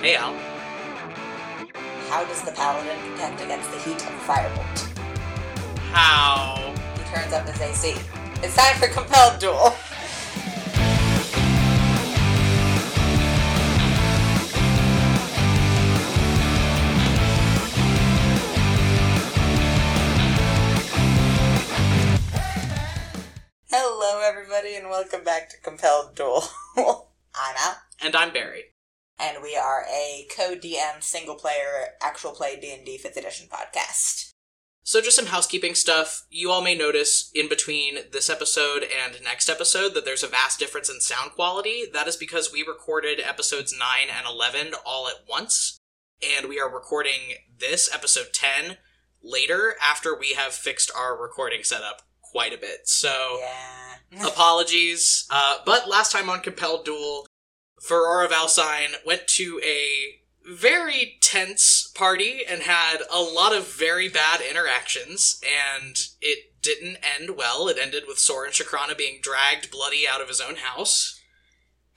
[0.00, 0.34] Hey, Al.
[2.08, 4.98] How does the paladin protect against the heat of a firebolt?
[5.90, 6.74] How?
[6.96, 7.94] He turns up his AC.
[8.42, 9.74] It's time for compelled duel.
[23.70, 26.44] Hello, everybody, and welcome back to Compelled Duel.
[26.76, 28.64] I'm Al, And I'm Barry.
[29.18, 34.32] And we are a co-DM single-player actual play D&D 5th edition podcast.
[34.82, 36.26] So, just some housekeeping stuff.
[36.30, 40.60] You all may notice in between this episode and next episode that there's a vast
[40.60, 41.84] difference in sound quality.
[41.92, 43.80] That is because we recorded episodes 9
[44.16, 45.78] and 11 all at once,
[46.22, 48.76] and we are recording this, episode 10,
[49.20, 52.86] later after we have fixed our recording setup quite a bit.
[52.86, 54.26] So, Yeah.
[54.28, 55.26] apologies.
[55.30, 57.26] Uh, but last time on Compelled Duel,
[57.80, 64.40] Ferrara Valsine went to a very tense party and had a lot of very bad
[64.40, 67.68] interactions, and it didn't end well.
[67.68, 71.20] It ended with Soren Shakrana being dragged bloody out of his own house.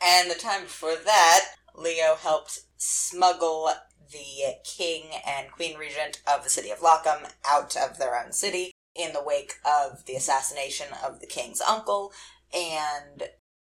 [0.02, 3.72] And the time before that, Leo helped smuggle
[4.12, 8.72] the king and queen regent of the city of Lockham out of their own city
[8.96, 12.12] in the wake of the assassination of the king's uncle,
[12.54, 13.24] and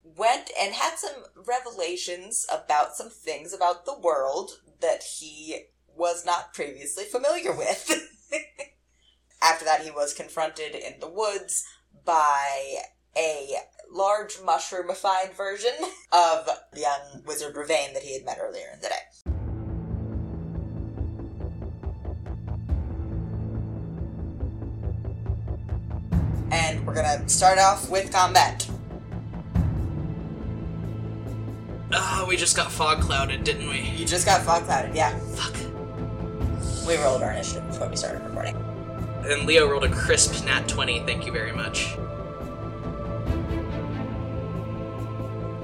[0.04, 6.54] went and had some revelations about some things about the world that he was not
[6.54, 7.90] previously familiar with.
[9.44, 11.66] After that, he was confronted in the woods
[12.06, 12.78] by
[13.18, 13.56] a
[13.92, 15.74] large mushroomified version
[16.12, 18.96] of the young wizard Ravane that he had met earlier in the day.
[26.52, 28.71] And we're gonna start off with combat.
[31.94, 33.82] Ah, we just got fog clouded, didn't we?
[33.82, 35.18] You just got fog clouded, yeah.
[35.36, 35.56] Fuck.
[36.88, 38.56] We rolled our initiative before we started recording.
[39.26, 41.96] And Leo rolled a crisp nat 20, thank you very much.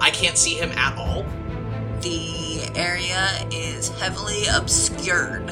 [0.01, 1.25] I can't see him at all.
[2.01, 5.49] The area is heavily obscured.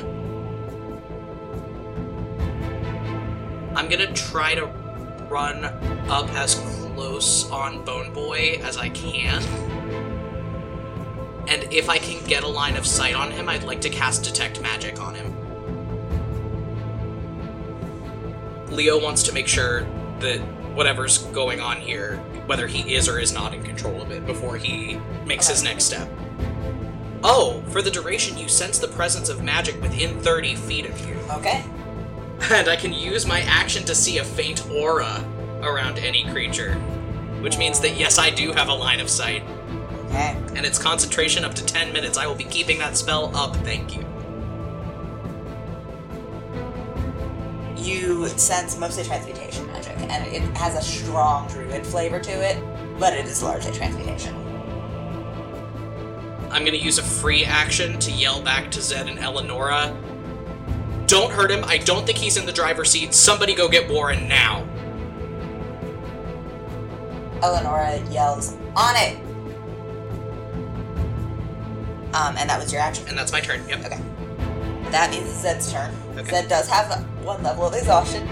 [3.75, 4.67] I'm gonna try to
[5.29, 5.65] run
[6.09, 9.41] up as close on Bone Boy as I can.
[11.47, 14.23] And if I can get a line of sight on him, I'd like to cast
[14.23, 15.33] Detect Magic on him.
[18.71, 19.81] Leo wants to make sure
[20.19, 20.39] that
[20.75, 22.17] whatever's going on here,
[22.47, 25.85] whether he is or is not in control of it, before he makes his next
[25.85, 26.09] step.
[27.23, 31.15] Oh, for the duration, you sense the presence of magic within 30 feet of you.
[31.31, 31.63] Okay.
[32.51, 35.23] And I can use my action to see a faint aura
[35.61, 36.75] around any creature.
[37.41, 39.43] Which means that yes, I do have a line of sight.
[40.15, 40.37] Okay.
[40.55, 42.17] And it's concentration up to 10 minutes.
[42.17, 44.05] I will be keeping that spell up, thank you.
[47.75, 52.57] You sense mostly transmutation magic, and it has a strong druid flavor to it,
[52.97, 54.33] but it is largely transmutation.
[56.49, 59.93] I'm gonna use a free action to yell back to Zed and Eleonora.
[61.07, 61.65] Don't hurt him.
[61.65, 63.13] I don't think he's in the driver's seat.
[63.13, 64.65] Somebody go get Warren now.
[67.43, 69.19] Eleonora yells, On it!
[72.15, 73.05] Um, and that was your action.
[73.09, 73.67] And that's my turn.
[73.67, 73.85] Yep.
[73.85, 73.99] Okay.
[74.91, 75.93] That means it's Zed's turn.
[76.15, 76.29] Okay.
[76.29, 78.25] Zed does have one level of exhaustion,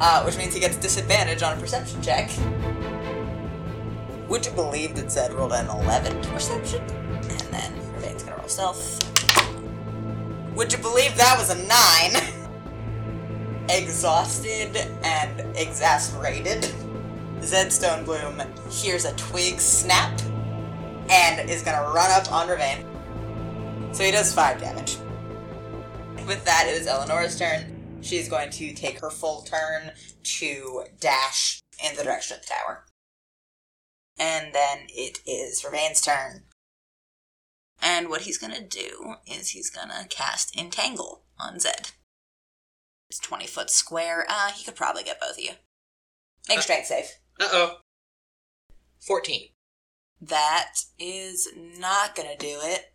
[0.00, 2.30] uh, which means he gets disadvantage on a perception check.
[4.28, 6.80] Would you believe that Zed rolled an 11 to perception?
[6.82, 9.04] And then Ravane's gonna roll stealth.
[10.54, 12.34] Would you believe that was a 9?
[13.70, 16.64] Exhausted and exasperated,
[17.42, 20.18] Zed Stonebloom hears a twig snap
[21.10, 22.86] and is gonna run up on Ravane.
[23.98, 24.96] So he does 5 damage.
[26.24, 27.98] With that, it is Eleanor's turn.
[28.00, 29.90] She's going to take her full turn
[30.22, 32.84] to dash in the direction of the tower.
[34.16, 36.44] And then it is Ravane's turn.
[37.82, 41.90] And what he's gonna do is he's gonna cast Entangle on Zed.
[43.10, 44.24] It's 20 foot square.
[44.28, 45.54] Uh, he could probably get both of you.
[46.48, 47.10] Make Uh- strength save.
[47.40, 47.80] Uh oh.
[49.04, 49.48] 14.
[50.20, 52.94] That is not gonna do it.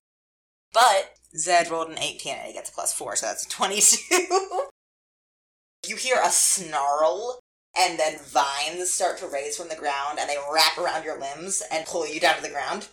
[0.73, 3.97] But Zed rolled an 18 and he gets a plus 4, so that's a 22.
[5.87, 7.39] you hear a snarl,
[7.75, 11.63] and then vines start to raise from the ground and they wrap around your limbs
[11.71, 12.87] and pull you down to the ground.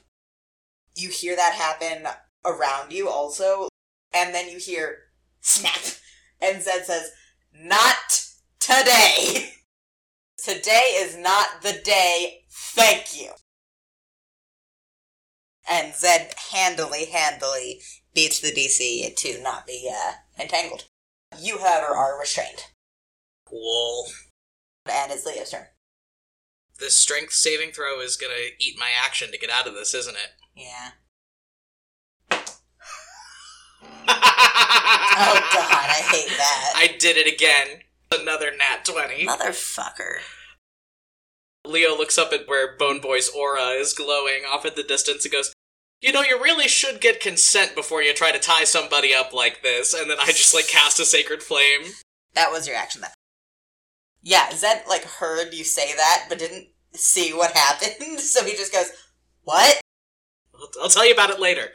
[0.96, 2.06] You hear that happen
[2.44, 3.68] around you also,
[4.12, 4.98] and then you hear
[5.40, 5.80] snap,
[6.40, 7.10] and Zed says,
[7.54, 8.24] Not
[8.58, 9.52] today!
[10.38, 13.30] today is not the day, thank you.
[15.70, 17.80] And Zed handily, handily
[18.12, 20.12] beats the DC to not be uh,
[20.42, 20.86] entangled.
[21.38, 22.64] You, however, are restrained.
[23.46, 24.06] Cool.
[24.90, 25.66] And it's Leo's turn.
[26.80, 30.16] This strength saving throw is gonna eat my action to get out of this, isn't
[30.16, 30.30] it?
[30.56, 30.90] Yeah.
[32.32, 32.60] oh
[35.22, 36.72] Oh god, I hate that.
[36.76, 37.82] I did it again.
[38.10, 39.26] Another nat 20.
[39.26, 40.20] Motherfucker.
[41.66, 45.32] Leo looks up at where Bone Boy's aura is glowing off at the distance and
[45.32, 45.52] goes,
[46.00, 49.62] You know, you really should get consent before you try to tie somebody up like
[49.62, 49.92] this.
[49.92, 51.92] And then I just, like, cast a sacred flame.
[52.34, 53.10] That was your action then.
[54.22, 58.72] Yeah, Zed like heard you say that, but didn't see what happened, so he just
[58.72, 58.90] goes,
[59.42, 59.80] What?
[60.54, 61.68] I'll, I'll tell you about it later.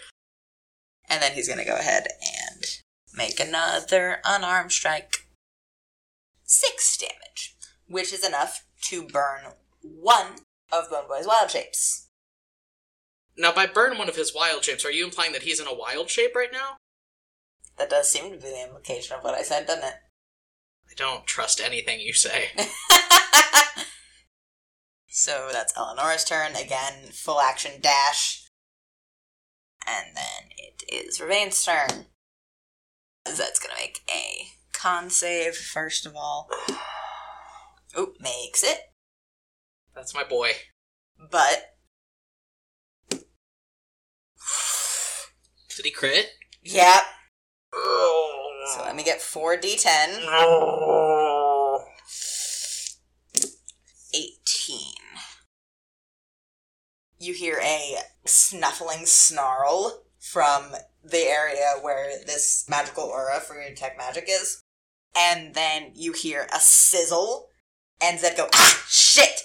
[1.10, 2.66] And then he's gonna go ahead and
[3.16, 5.28] make another unarmed strike.
[6.44, 7.56] Six damage,
[7.88, 10.36] which is enough to burn one
[10.72, 12.05] of Bone Boy's wild shapes.
[13.38, 15.74] Now, by burn one of his wild shapes, are you implying that he's in a
[15.74, 16.78] wild shape right now?
[17.78, 19.96] That does seem to be the implication of what I said, doesn't it?
[20.90, 22.46] I don't trust anything you say.
[25.08, 26.56] so that's Eleanor's turn.
[26.56, 28.48] Again, full action dash.
[29.86, 32.06] And then it is Ravane's turn.
[33.26, 36.50] That's gonna make a con save, first of all.
[37.98, 38.80] Oop, makes it.
[39.94, 40.52] That's my boy.
[41.32, 41.75] But,
[45.76, 46.28] Did he crit?
[46.64, 47.04] Yep.
[47.74, 50.22] So let me get 4d10.
[54.14, 54.80] 18.
[57.20, 63.98] You hear a snuffling snarl from the area where this magical aura for your tech
[63.98, 64.62] magic is.
[65.18, 67.48] And then you hear a sizzle,
[68.02, 69.42] and Zed go, ah, shit!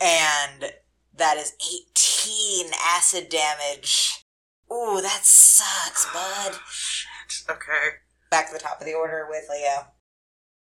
[0.00, 0.72] And
[1.14, 1.54] that is
[1.96, 4.24] 18 acid damage.
[4.72, 6.58] Ooh, that sucks, bud.
[6.70, 7.50] Shit.
[7.50, 7.96] Okay.
[8.30, 9.86] Back to the top of the order with Leo.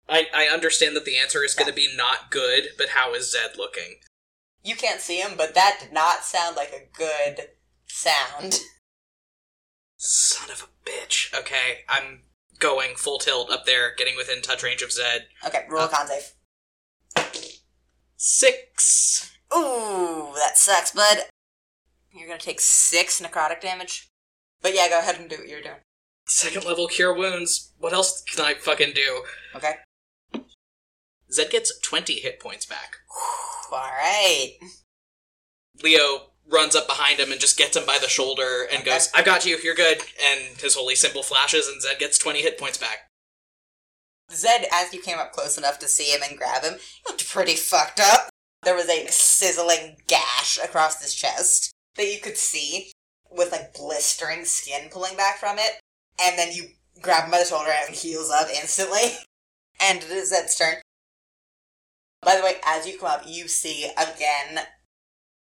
[0.07, 3.31] I, I understand that the answer is going to be not good, but how is
[3.31, 3.95] Zed looking?
[4.63, 7.49] You can't see him, but that did not sound like a good
[7.87, 8.59] sound.
[9.97, 11.37] Son of a bitch.
[11.37, 12.21] Okay, I'm
[12.59, 15.27] going full tilt up there, getting within touch range of Zed.
[15.45, 16.33] Okay, roll a uh, con save.
[18.15, 19.31] Six.
[19.55, 21.25] Ooh, that sucks, bud.
[22.15, 24.09] You're gonna take six necrotic damage.
[24.61, 25.81] But yeah, go ahead and do what you're doing.
[26.27, 27.73] Second level cure wounds.
[27.77, 29.23] What else can I fucking do?
[29.53, 29.75] Okay?
[31.31, 32.97] Zed gets 20 hit points back.
[33.71, 34.51] Alright.
[35.83, 39.25] Leo runs up behind him and just gets him by the shoulder and goes, I've
[39.25, 40.01] got you, you're good.
[40.23, 43.09] And his holy symbol flashes and Zed gets 20 hit points back.
[44.31, 46.75] Zed, as you came up close enough to see him and grab him,
[47.07, 48.29] looked pretty fucked up.
[48.63, 52.91] There was a sizzling gash across his chest that you could see
[53.31, 55.79] with like blistering skin pulling back from it.
[56.21, 56.65] And then you
[57.01, 59.01] grab him by the shoulder and he heals up instantly.
[59.77, 60.75] And it is Zed's turn.
[62.21, 64.65] By the way, as you come up, you see again,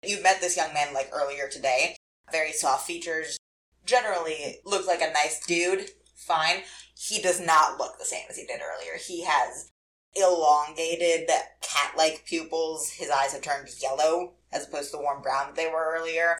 [0.02, 1.96] you met this young man like earlier today.
[2.32, 3.38] Very soft features.
[3.84, 5.90] Generally looks like a nice dude.
[6.16, 6.62] Fine.
[6.98, 8.98] He does not look the same as he did earlier.
[8.98, 9.70] He has
[10.16, 11.30] elongated
[11.62, 12.90] cat-like pupils.
[12.90, 16.38] His eyes have turned yellow as opposed to the warm brown that they were earlier.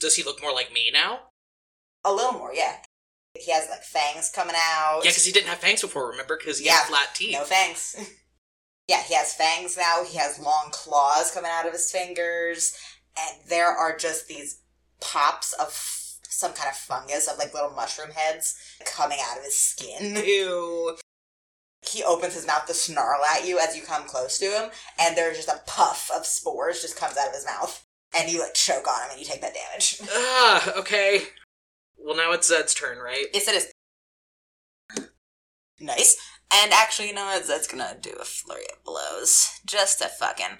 [0.00, 1.20] Does he look more like me now?
[2.04, 2.76] A little more, yeah.
[3.34, 5.00] He has like fangs coming out.
[5.04, 6.36] Yeah, because he didn't have fangs before, remember?
[6.36, 7.32] Because he Yeah, had flat teeth.
[7.32, 7.96] No fangs.
[8.88, 10.04] yeah, he has fangs now.
[10.04, 12.76] He has long claws coming out of his fingers.
[13.18, 14.60] And there are just these
[15.00, 15.70] pops of
[16.28, 20.16] some kind of fungus, of like little mushroom heads coming out of his skin.
[20.24, 20.96] Ew.
[21.82, 25.16] He opens his mouth to snarl at you as you come close to him, and
[25.16, 27.84] there's just a puff of spores just comes out of his mouth.
[28.18, 30.00] And you like choke on him and you take that damage.
[30.10, 31.24] Ah, okay.
[31.98, 33.26] Well, now it's Zed's turn, right?
[33.34, 33.70] Yes, it is.
[35.80, 36.16] Nice.
[36.52, 37.44] And actually, you know what?
[37.44, 39.46] Zed's gonna do a flurry of blows.
[39.66, 40.58] Just a fucking.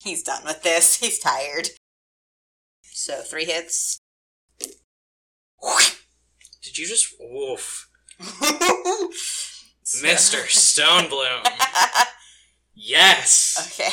[0.00, 0.96] He's done with this.
[1.00, 1.70] He's tired.
[2.84, 3.98] So, three hits.
[4.60, 7.12] Did you just.
[7.18, 7.88] Woof.
[9.96, 10.46] Mr.
[10.46, 11.46] Stonebloom.
[12.80, 13.72] Yes!
[13.72, 13.92] okay.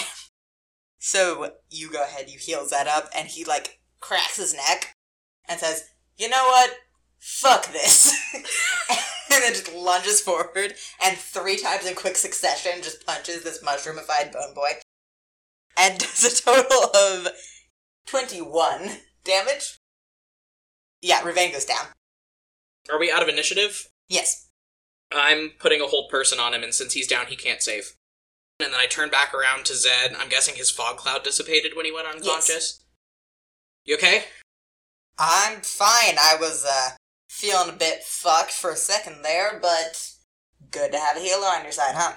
[0.99, 4.95] So, you go ahead, you heal that up, and he, like, cracks his neck
[5.49, 5.85] and says,
[6.17, 6.71] You know what?
[7.17, 8.15] Fuck this.
[8.33, 14.31] and then just lunges forward and three times in quick succession just punches this mushroomified
[14.31, 14.71] bone boy.
[15.77, 17.27] And does a total of
[18.05, 18.89] 21
[19.23, 19.79] damage.
[21.01, 21.87] Yeah, Ravane goes down.
[22.91, 23.87] Are we out of initiative?
[24.07, 24.44] Yes.
[25.15, 27.93] I'm putting a hold person on him, and since he's down, he can't save.
[28.59, 30.15] And then I turn back around to Zed.
[30.17, 32.83] I'm guessing his fog cloud dissipated when he went unconscious.
[33.83, 34.25] You okay?
[35.17, 36.15] I'm fine.
[36.19, 36.91] I was uh
[37.29, 40.11] feeling a bit fucked for a second there, but
[40.71, 42.13] good to have a healer on your side, huh?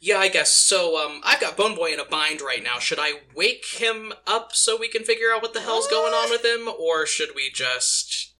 [0.00, 0.50] Yeah, I guess.
[0.50, 2.78] So, um, I've got Bone Boy in a bind right now.
[2.78, 6.30] Should I wake him up so we can figure out what the hell's going on
[6.30, 8.34] with him, or should we just.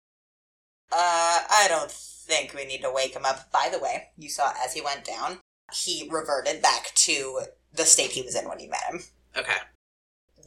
[0.93, 1.91] Uh, I don't
[2.27, 3.51] think we need to wake him up.
[3.53, 5.39] By the way, you saw as he went down,
[5.73, 7.41] he reverted back to
[7.73, 9.01] the state he was in when you met him.
[9.37, 9.57] Okay.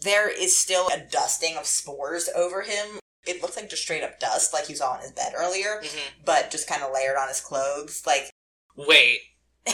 [0.04, 3.00] There is still a dusting of spores over him.
[3.26, 6.24] It looks like just straight up dust, like you saw on his bed earlier, hmm
[6.26, 8.04] but just kind of layered on his clothes.
[8.06, 8.30] Like,
[8.76, 9.20] Wait.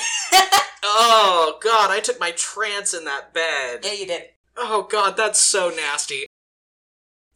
[0.85, 3.79] Oh, God, I took my trance in that bed.
[3.83, 4.23] yeah, you did.
[4.57, 6.25] Oh, God, that's so nasty.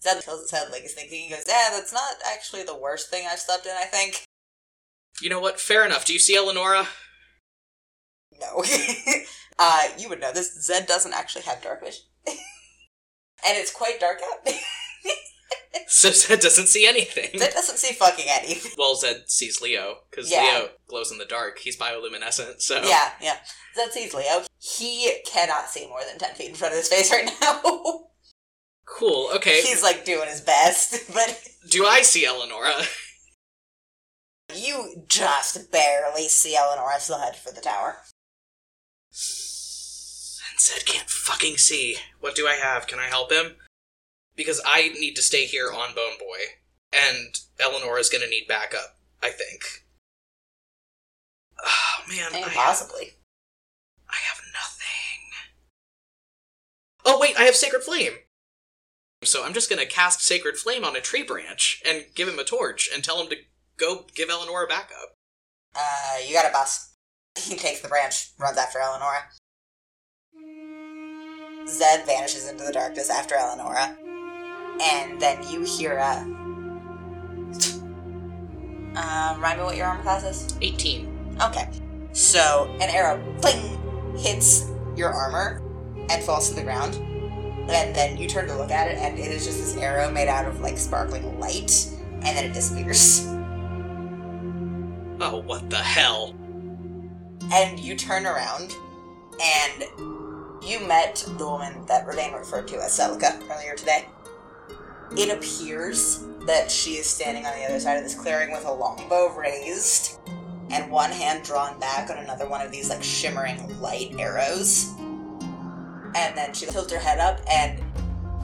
[0.03, 1.21] Zed tilts his head like he's thinking.
[1.23, 3.71] He goes, "Yeah, that's not actually the worst thing I've slept in.
[3.71, 4.23] I think."
[5.21, 5.59] You know what?
[5.59, 6.05] Fair enough.
[6.05, 6.87] Do you see Eleonora?
[8.39, 8.63] No.
[9.59, 10.53] uh, you would know this.
[10.63, 12.37] Zed doesn't actually have dark vision, and
[13.45, 14.53] it's quite dark out.
[15.89, 17.39] So Zed doesn't see anything.
[17.39, 18.71] Zed doesn't see fucking anything.
[18.77, 20.41] Well, Zed sees Leo, because Yeah.
[20.41, 21.59] Leo glows in the dark.
[21.59, 22.81] He's bioluminescent, so.
[22.83, 23.37] Yeah, yeah.
[23.75, 24.43] Zed sees Leo.
[24.57, 27.61] He cannot see more than ten feet in front of his face right now.
[28.85, 29.61] Cool, okay.
[29.61, 32.73] He's like doing his best, but Do I see Eleonora?
[34.57, 37.97] You just barely see Eleanor still head for the tower.
[39.09, 41.97] And Zed can't fucking see.
[42.19, 42.87] What do I have?
[42.87, 43.55] Can I help him?
[44.35, 46.39] Because I need to stay here on Bone Boy,
[46.93, 49.85] and Eleanor is gonna need backup, I think.
[51.63, 52.33] Oh, man.
[52.33, 53.13] I have, possibly.
[54.09, 54.85] I have nothing.
[57.05, 58.13] Oh, wait, I have Sacred Flame!
[59.23, 62.43] So I'm just gonna cast Sacred Flame on a tree branch and give him a
[62.43, 63.37] torch and tell him to
[63.77, 65.13] go give Eleonora backup.
[65.75, 66.93] Uh, you got it, boss.
[67.37, 69.25] He takes the branch, runs after Eleonora.
[71.67, 73.95] Zed vanishes into the darkness after Eleonora.
[74.81, 76.25] And then you hear a.
[78.95, 80.57] Uh, remind me what your armor class is?
[80.61, 81.37] 18.
[81.41, 81.69] Okay.
[82.13, 85.61] So, an arrow, bling, hits your armor
[86.09, 86.95] and falls to the ground.
[87.69, 90.27] And then you turn to look at it, and it is just this arrow made
[90.27, 91.87] out of, like, sparkling light.
[92.13, 93.27] And then it disappears.
[95.19, 96.33] Oh, what the hell?
[97.51, 98.75] and you turn around
[99.41, 99.83] and
[100.63, 104.05] you met the woman that Ravane referred to as Celica earlier today.
[105.11, 108.71] It appears that she is standing on the other side of this clearing with a
[108.71, 110.19] longbow raised
[110.69, 114.93] and one hand drawn back on another one of these like shimmering light arrows.
[116.15, 117.81] And then she tilts her head up and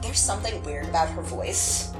[0.02, 1.92] there's something weird about her voice.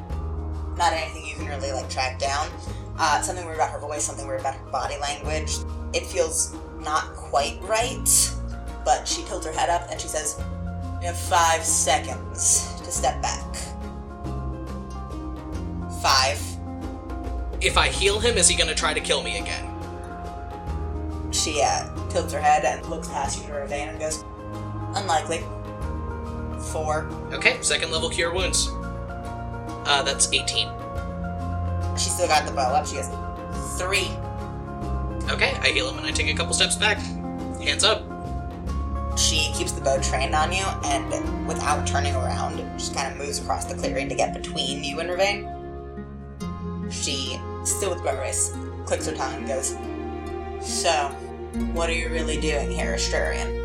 [0.78, 2.49] Not anything you can really like track down.
[2.98, 5.56] Uh, something weird about her voice, something weird about her body language.
[5.92, 8.32] It feels not quite right,
[8.84, 10.40] but she tilts her head up and she says,
[11.00, 13.56] You have five seconds to step back.
[16.02, 16.40] Five.
[17.60, 19.70] If I heal him, is he gonna try to kill me again?
[21.32, 24.24] She uh, tilts her head and looks past you to Ravane and goes,
[24.94, 25.42] Unlikely.
[26.72, 27.08] Four.
[27.32, 28.68] Okay, second level cure wounds.
[29.86, 30.68] Uh, that's 18.
[31.96, 32.86] She still got the bow up.
[32.86, 33.08] She has
[33.78, 34.10] Three.
[35.32, 36.98] Okay, I heal him and I take a couple steps back.
[37.62, 38.02] Hands up.
[39.18, 43.40] She keeps the bow trained on you and, without turning around, just kind of moves
[43.40, 45.50] across the clearing to get between you and Ravane.
[46.92, 48.14] She, still with bow
[48.84, 49.76] clicks her tongue and goes,
[50.60, 51.08] So,
[51.72, 53.63] what are you really doing here, Asturian?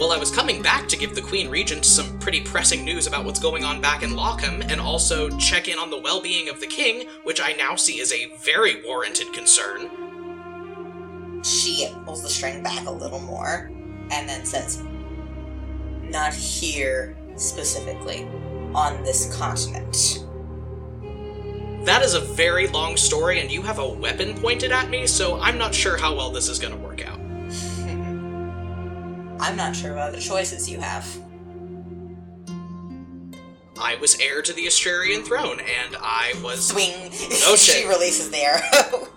[0.00, 3.26] Well, I was coming back to give the Queen Regent some pretty pressing news about
[3.26, 6.58] what's going on back in Lockham, and also check in on the well being of
[6.58, 11.42] the King, which I now see as a very warranted concern.
[11.44, 13.70] She pulls the string back a little more
[14.10, 14.82] and then says,
[16.02, 18.26] Not here specifically,
[18.74, 20.24] on this continent.
[21.84, 25.38] That is a very long story, and you have a weapon pointed at me, so
[25.40, 26.89] I'm not sure how well this is gonna work out.
[29.40, 31.06] I'm not sure what other choices you have.
[33.80, 36.68] I was heir to the Asturian throne, and I was.
[36.68, 36.92] Swing.
[37.46, 37.76] Oh, shit!
[37.76, 39.08] she releases the arrow.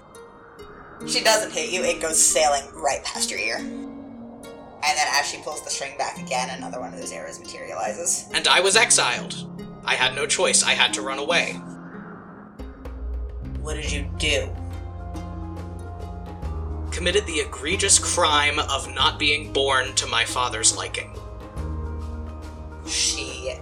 [1.07, 3.57] she doesn't hit you, it goes sailing right past your ear.
[3.57, 8.29] And then as she pulls the string back again, another one of those arrows materializes.
[8.33, 9.49] And I was exiled.
[9.85, 11.53] I had no choice, I had to run away.
[13.59, 14.49] What did you do?
[16.93, 21.11] Committed the egregious crime of not being born to my father's liking.
[22.85, 23.55] She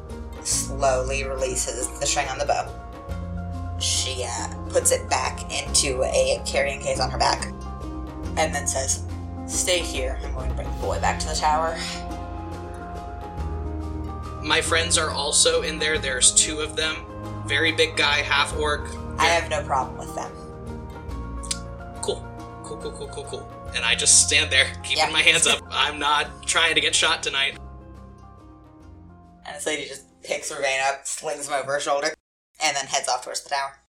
[0.44, 3.80] slowly releases the string on the bow.
[3.80, 7.46] She uh, puts it back into a carrying case on her back.
[8.38, 9.06] And then says,
[9.48, 10.20] Stay here.
[10.24, 11.78] I'm going to bring the boy back to the tower.
[14.44, 16.96] My friends are also in there, there's two of them.
[17.46, 18.88] very big guy, half orc.
[19.18, 20.32] I have no problem with them.
[22.72, 22.80] Cool.
[22.80, 23.72] Cool, cool, cool, cool.
[23.75, 25.10] And I just stand there, keeping Yeah.
[25.10, 25.62] my hands up.
[25.70, 27.58] I'm not trying to get shot tonight.
[29.46, 32.13] And this lady just picks Ravane up, slings him over her shoulder,
[32.62, 33.84] and then heads off towards the tower.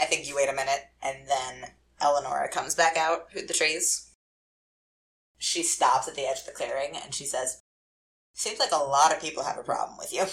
[0.00, 1.70] I think you wait a minute, and then
[2.00, 4.10] Eleonora comes back out through the trees.
[5.38, 7.62] She stops at the edge of the clearing, and she says,
[8.32, 10.26] Seems like a lot of people have a problem with you.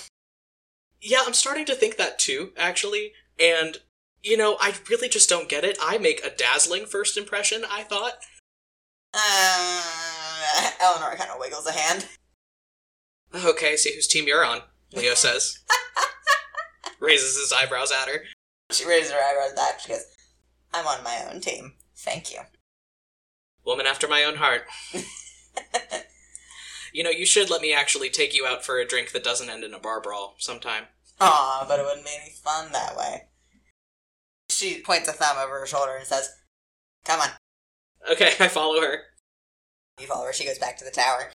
[1.01, 3.13] Yeah, I'm starting to think that too, actually.
[3.37, 3.77] And,
[4.23, 5.77] you know, I really just don't get it.
[5.81, 8.13] I make a dazzling first impression, I thought.
[9.13, 12.07] Uh, Eleanor kind of wiggles a hand.
[13.33, 14.61] Okay, see whose team you're on,
[14.93, 15.59] Leo says.
[16.99, 18.23] Raises his eyebrows at her.
[18.71, 19.79] She raises her eyebrows back.
[19.79, 20.05] She goes,
[20.73, 21.73] I'm on my own team.
[21.95, 22.39] Thank you.
[23.65, 24.63] Woman after my own heart.
[26.93, 29.49] you know, you should let me actually take you out for a drink that doesn't
[29.49, 30.85] end in a bar brawl sometime.
[31.19, 33.23] Aw, but it wouldn't be any fun that way.
[34.59, 36.29] She points a thumb over her shoulder and says,
[37.05, 37.29] Come on.
[38.11, 39.03] Okay, I follow her.
[40.01, 40.33] You follow her.
[40.33, 41.31] She goes back to the tower.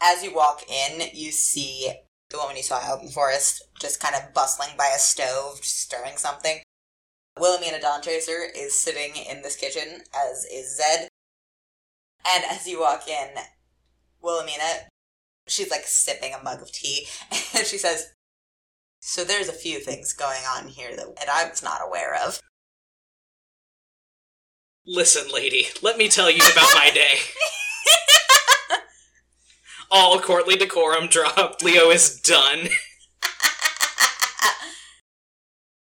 [0.00, 1.90] As you walk in, you see
[2.30, 5.58] the woman you saw out in the forest just kind of bustling by a stove,
[5.64, 6.60] stirring something.
[7.36, 11.08] Wilhelmina Dawn Tracer is sitting in this kitchen, as is Zed.
[12.28, 13.30] And as you walk in,
[14.22, 14.86] Wilhelmina,
[15.48, 17.08] she's like sipping a mug of tea,
[17.56, 18.12] and she says,
[19.08, 22.40] So there's a few things going on here that, that I was not aware of.
[24.84, 27.18] Listen, lady, let me tell you about my day.
[29.92, 31.62] All courtly decorum dropped.
[31.62, 32.68] Leo is done.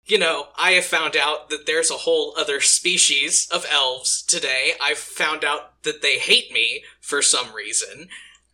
[0.03, 4.73] You know, I have found out that there's a whole other species of elves today.
[4.81, 8.09] I've found out that they hate me for some reason.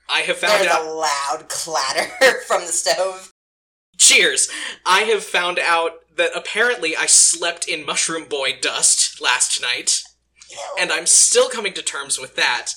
[0.10, 0.86] I have found There's out.
[0.86, 2.10] a loud clatter
[2.48, 3.32] from the stove.
[3.98, 4.50] Cheers!
[4.86, 10.02] I have found out that apparently I slept in Mushroom Boy dust last night,
[10.80, 12.74] and I'm still coming to terms with that.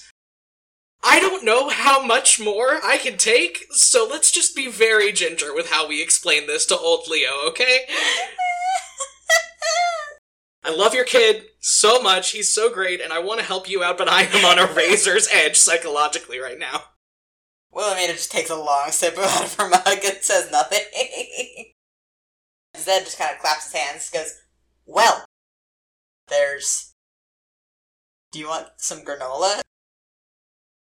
[1.03, 5.55] I don't know how much more I can take, so let's just be very ginger
[5.55, 7.81] with how we explain this to old Leo, okay?
[10.63, 13.83] I love your kid so much, he's so great, and I want to help you
[13.83, 16.83] out, but I am on a razor's edge psychologically right now.
[17.73, 20.79] Wilhelmina just takes a long sip out of her mug and says nothing.
[22.77, 24.35] Zed just kind of claps his hands, goes,
[24.87, 25.25] Well,
[26.29, 26.95] there's.
[28.33, 29.61] Do you want some granola?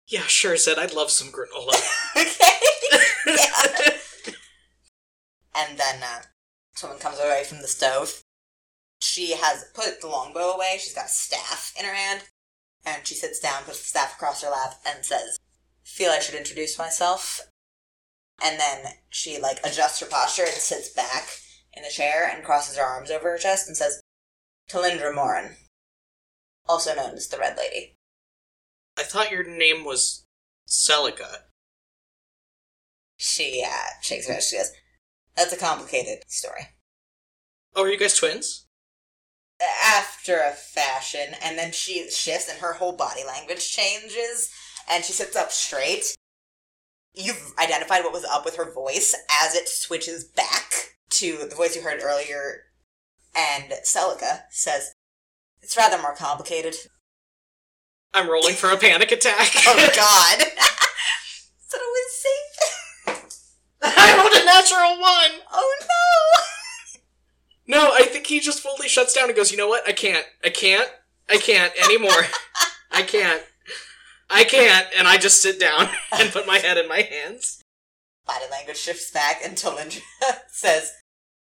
[0.07, 1.74] Yeah, sure, Zed, I'd love some granola.
[2.16, 2.59] okay.
[3.27, 3.92] Yeah.
[5.57, 6.22] And then uh,
[6.74, 8.22] someone comes away from the stove.
[9.01, 10.77] She has put the longbow away.
[10.79, 12.22] She's got a staff in her hand.
[12.85, 15.38] And she sits down, puts the staff across her lap, and says,
[15.88, 17.40] Feel I should introduce myself.
[18.42, 21.29] And then she, like, adjusts her posture and sits back
[21.72, 24.01] in the chair and crosses her arms over her chest and says,
[24.70, 25.57] Talindra Morin,
[26.68, 27.96] also known as the Red Lady.
[28.96, 30.24] I thought your name was
[30.68, 31.44] Celica.
[33.16, 34.42] She uh, shakes her head.
[34.42, 34.70] She goes,
[35.35, 36.68] That's a complicated story.
[37.74, 38.68] Oh, are you guys twins?
[39.85, 44.51] after a fashion, and then she shifts and her whole body language changes,
[44.90, 46.16] and she sits up straight.
[47.14, 50.72] You've identified what was up with her voice as it switches back
[51.11, 52.64] to the voice you heard earlier,
[53.37, 54.92] and Celica says,
[55.62, 56.77] It's rather more complicated.
[58.14, 59.51] I'm rolling for a panic attack.
[59.66, 60.46] Oh god!
[61.66, 63.48] so it was safe.
[63.83, 65.42] I rolled a natural one!
[65.53, 66.44] Oh no!
[67.68, 69.87] No, I think he just fully shuts down and goes, you know what?
[69.87, 70.24] I can't.
[70.42, 70.88] I can't.
[71.29, 72.27] I can't anymore.
[72.90, 73.42] I can't.
[74.31, 74.87] I can't.
[74.97, 77.62] And I just sit down and put my head in my hands.
[78.27, 80.01] Body language shifts back until Lindra
[80.49, 80.93] says,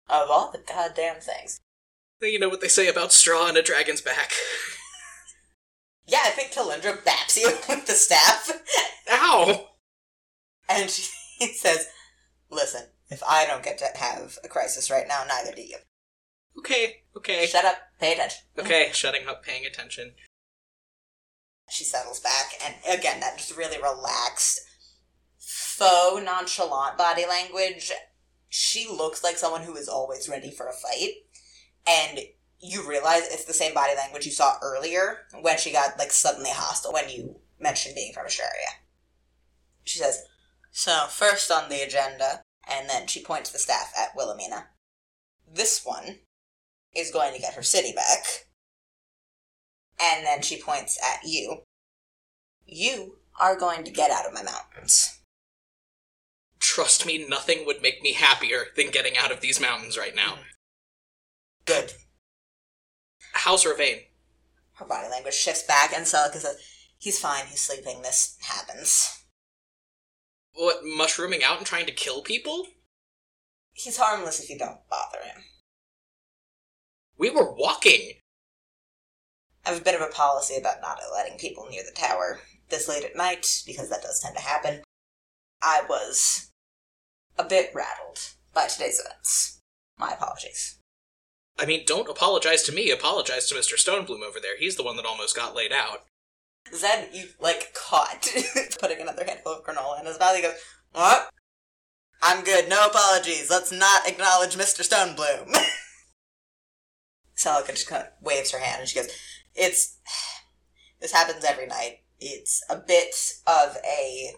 [0.08, 1.60] Of all the goddamn things.
[2.20, 4.32] You know what they say about straw and a dragon's back.
[6.06, 8.50] Yeah, I think Talindra baps you with the staff.
[9.10, 9.68] Ow!
[10.68, 11.10] And she
[11.54, 11.88] says,
[12.50, 15.76] Listen, if I don't get to have a crisis right now, neither do you.
[16.58, 17.46] Okay, okay.
[17.46, 18.44] Shut up, pay attention.
[18.58, 20.12] Okay, shutting up, paying attention.
[21.68, 24.60] She settles back, and again, that just really relaxed,
[25.38, 27.90] faux nonchalant body language.
[28.48, 31.10] She looks like someone who is always ready for a fight.
[31.88, 32.20] And
[32.60, 36.50] you realize it's the same body language you saw earlier when she got like suddenly
[36.52, 38.80] hostile when you mentioned being from Asturia.
[39.84, 40.22] She says,
[40.70, 44.66] So, first on the agenda, and then she points the staff at Wilhelmina.
[45.52, 46.20] This one
[46.94, 48.45] is going to get her city back.
[50.00, 51.62] And then she points at you.
[52.64, 55.20] You are going to get out of my mountains.
[56.58, 60.38] Trust me, nothing would make me happier than getting out of these mountains right now.
[61.64, 61.92] Good.
[63.32, 64.02] How's Ravane?
[64.74, 66.58] Her body language shifts back, and Celica says,
[66.98, 69.24] He's fine, he's sleeping, this happens.
[70.54, 72.66] What, mushrooming out and trying to kill people?
[73.72, 75.42] He's harmless if you don't bother him.
[77.18, 78.12] We were walking.
[79.66, 82.38] I have a bit of a policy about not letting people near the tower
[82.70, 84.82] this late at night, because that does tend to happen.
[85.60, 86.52] I was
[87.36, 89.60] a bit rattled by today's events.
[89.98, 90.78] My apologies.
[91.58, 92.90] I mean, don't apologize to me.
[92.90, 93.74] Apologize to Mr.
[93.74, 94.56] Stonebloom over there.
[94.58, 96.04] He's the one that almost got laid out.
[96.72, 98.28] Zed, you, like, caught
[98.80, 100.36] putting another handful of granola in his mouth.
[100.36, 100.54] He goes,
[100.92, 101.28] What?
[102.22, 103.50] I'm good, no apologies.
[103.50, 104.82] Let's not acknowledge Mr.
[104.82, 105.56] Stonebloom.
[107.36, 109.10] Celica just kind of waves her hand and she goes,
[109.56, 109.98] It's.
[110.98, 111.98] This happens every night.
[112.18, 113.14] It's a bit
[113.46, 114.32] of a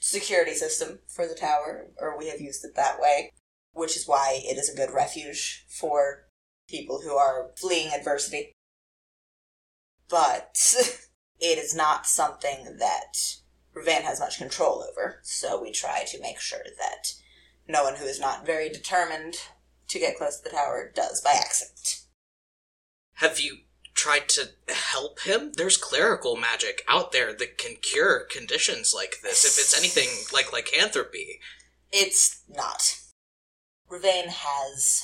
[0.00, 3.30] security system for the tower, or we have used it that way,
[3.72, 6.28] which is why it is a good refuge for
[6.66, 8.54] people who are fleeing adversity.
[10.08, 10.56] But
[11.40, 13.18] it is not something that
[13.76, 17.12] Ravane has much control over, so we try to make sure that
[17.68, 19.36] no one who is not very determined
[19.88, 22.02] to get close to the tower does by accident.
[23.14, 23.58] Have you
[23.96, 25.52] tried to help him?
[25.56, 30.52] There's clerical magic out there that can cure conditions like this, if it's anything like
[30.52, 31.40] lycanthropy.
[31.90, 33.00] It's not.
[33.90, 35.02] Ravane has,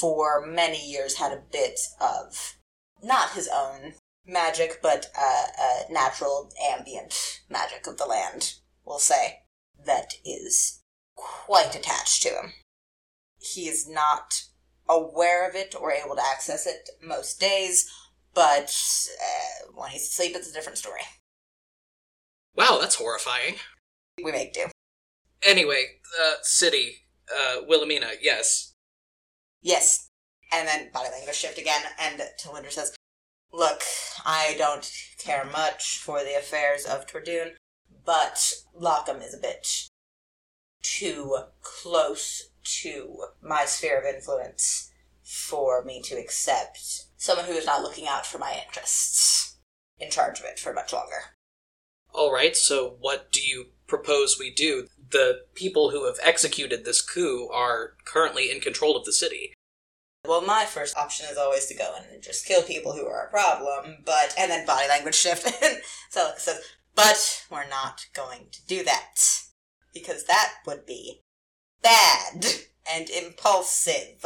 [0.00, 2.56] for many years, had a bit of
[3.02, 3.94] not his own
[4.26, 9.40] magic, but uh, natural ambient magic of the land, we'll say,
[9.86, 10.82] that is
[11.14, 12.52] quite attached to him.
[13.38, 14.42] He is not
[14.88, 17.90] aware of it or able to access it most days,
[18.34, 18.74] but
[19.20, 21.00] uh, when he's asleep, it's a different story.
[22.54, 23.56] Wow, that's horrifying.
[24.22, 24.66] We make do.
[25.42, 25.84] Anyway,
[26.20, 28.74] uh, city, uh, Wilhelmina, yes.
[29.62, 30.08] Yes.
[30.52, 32.94] And then body language shift again, and Talindra says,
[33.52, 33.82] Look,
[34.24, 37.52] I don't care much for the affairs of Tordoon,
[38.04, 39.88] but Lockham is a bit
[40.82, 44.90] too close to my sphere of influence
[45.22, 49.58] for me to accept someone who is not looking out for my interests
[49.98, 51.36] in charge of it for much longer.
[52.12, 54.88] All right, so what do you propose we do?
[55.10, 59.52] The people who have executed this coup are currently in control of the city.
[60.26, 63.26] Well, my first option is always to go in and just kill people who are
[63.26, 65.46] a problem, but and then body language shift.
[65.62, 65.78] and
[66.10, 66.62] Celica says,
[66.94, 69.16] "But we're not going to do that
[69.92, 71.20] because that would be
[71.82, 72.46] bad
[72.90, 74.24] and impulsive."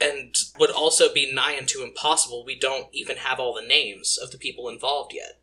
[0.00, 2.44] And would also be nigh unto impossible.
[2.44, 5.40] We don't even have all the names of the people involved yet.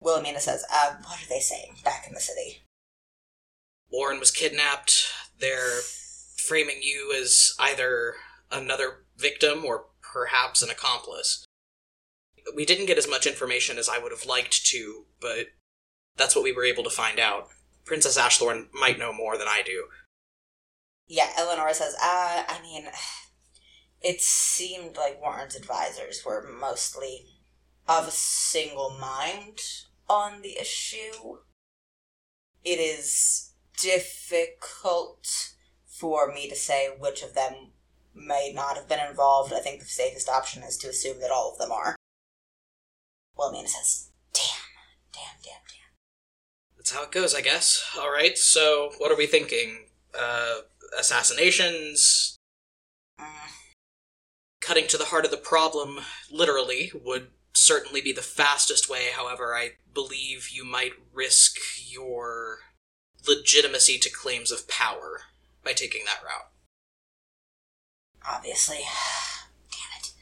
[0.00, 2.62] Wilhelmina says, uh, "What are they saying back in the city?"
[3.90, 5.06] Warren was kidnapped.
[5.38, 5.80] They're
[6.36, 8.16] framing you as either
[8.50, 11.44] another victim or perhaps an accomplice.
[12.54, 15.48] We didn't get as much information as I would have liked to, but
[16.16, 17.48] that's what we were able to find out.
[17.84, 19.86] Princess Ashthorn might know more than I do.
[21.06, 22.86] Yeah, Eleanor says, uh, I mean,
[24.02, 27.26] it seemed like Warren's advisors were mostly
[27.88, 29.60] of a single mind
[30.08, 31.38] on the issue.
[32.64, 35.54] It is difficult
[35.86, 37.72] for me to say which of them
[38.14, 39.52] may not have been involved.
[39.52, 41.96] I think the safest option is to assume that all of them are.
[43.36, 44.42] Wilhelmina says, damn,
[45.12, 46.76] damn, damn, damn.
[46.76, 47.82] That's how it goes, I guess.
[47.98, 49.86] All right, so what are we thinking?
[50.18, 50.56] Uh,
[50.98, 52.36] assassinations?
[53.18, 53.24] Mm,
[54.70, 55.98] Cutting to the heart of the problem,
[56.30, 59.08] literally, would certainly be the fastest way.
[59.12, 62.60] However, I believe you might risk your
[63.26, 65.22] legitimacy to claims of power
[65.64, 66.52] by taking that route.
[68.24, 68.76] obviously.
[69.72, 70.12] Damn it.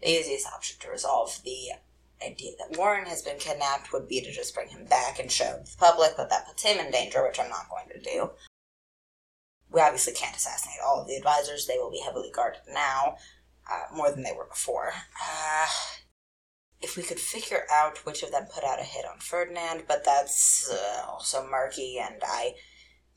[0.00, 1.74] The easiest option to resolve the
[2.20, 5.62] idea that Warren has been kidnapped would be to just bring him back and show
[5.64, 8.30] the public that that puts him in danger, which I'm not going to do.
[9.78, 11.66] We obviously can't assassinate all of the advisors.
[11.66, 13.14] They will be heavily guarded now,
[13.70, 14.92] uh, more than they were before.
[15.22, 15.66] Uh,
[16.80, 20.04] if we could figure out which of them put out a hit on Ferdinand, but
[20.04, 22.54] that's uh, also murky, and I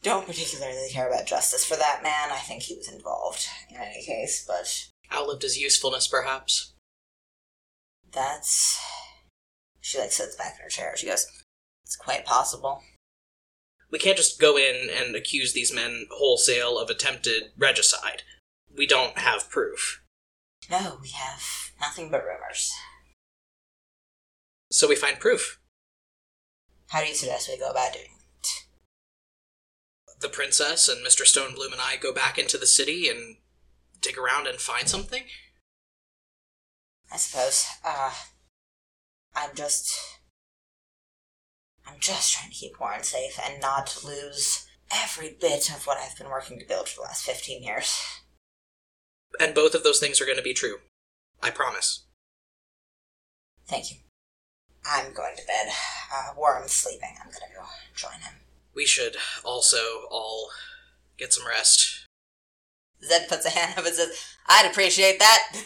[0.03, 2.29] don't particularly care about justice for that man.
[2.31, 6.75] I think he was involved in any case, but Outlived his usefulness, perhaps.
[8.11, 8.79] that's.
[9.79, 10.95] She like sits back in her chair.
[10.95, 11.25] She goes,
[11.83, 12.83] "It's quite possible."
[13.91, 18.23] We can't just go in and accuse these men wholesale of attempted regicide.
[18.75, 20.01] We don't have proof.
[20.69, 21.43] No, we have
[21.79, 22.71] nothing but rumors.
[24.71, 25.59] So we find proof.
[26.87, 28.21] How do you suggest we go about doing it?
[30.21, 31.23] the princess and Mr.
[31.23, 33.37] Stonebloom and I go back into the city and
[34.01, 35.23] dig around and find something?
[37.11, 37.65] I suppose.
[37.85, 38.13] Uh,
[39.35, 39.93] I'm just.
[41.91, 46.17] I'm just trying to keep Warren safe and not lose every bit of what I've
[46.17, 47.99] been working to build for the last 15 years.
[49.39, 50.77] And both of those things are going to be true.
[51.41, 52.03] I promise.
[53.67, 53.97] Thank you.
[54.85, 55.71] I'm going to bed.
[56.13, 57.15] Uh, Warren's sleeping.
[57.19, 58.33] I'm gonna go join him.
[58.73, 59.77] We should also
[60.09, 60.49] all
[61.17, 62.05] get some rest.
[63.03, 64.09] Zed puts a hand up and says,
[64.47, 65.53] I'd appreciate that.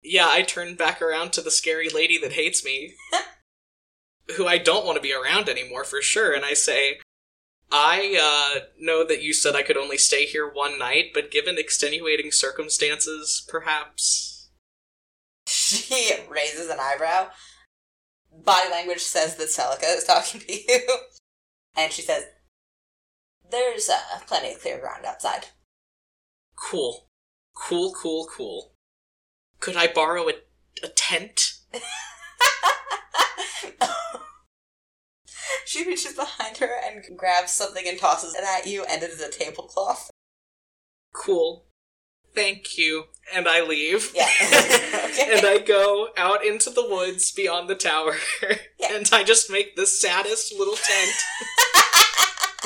[0.00, 2.94] Yeah, I turn back around to the scary lady that hates me,
[4.36, 6.98] who I don't want to be around anymore for sure, and I say,
[7.70, 8.18] I
[8.56, 12.32] uh, know that you said I could only stay here one night, but given extenuating
[12.32, 14.50] circumstances, perhaps.
[15.48, 17.28] She raises an eyebrow.
[18.30, 20.80] Body language says that Celica is talking to you.
[21.76, 22.24] And she says,
[23.48, 25.46] There's uh, plenty of clear ground outside.
[26.56, 27.08] Cool.
[27.54, 28.72] Cool, cool, cool.
[29.60, 30.32] Could I borrow a,
[30.82, 31.52] a tent?
[35.66, 39.20] she reaches behind her and grabs something and tosses it at you, and it is
[39.20, 40.10] a tablecloth.
[41.14, 41.64] Cool.
[42.34, 43.04] Thank you.
[43.34, 44.12] And I leave.
[44.14, 44.28] Yeah.
[44.42, 45.36] okay.
[45.36, 48.16] and I go out into the woods beyond the tower,
[48.78, 48.94] Yeah.
[48.94, 51.12] and I just make the saddest little tent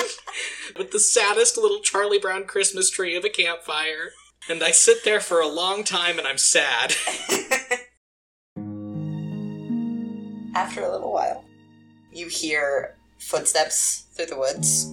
[0.77, 4.11] with the saddest little Charlie Brown Christmas tree of a campfire.
[4.49, 6.95] And I sit there for a long time and I'm sad.
[10.55, 11.45] After a little while,
[12.13, 14.91] you hear footsteps through the woods,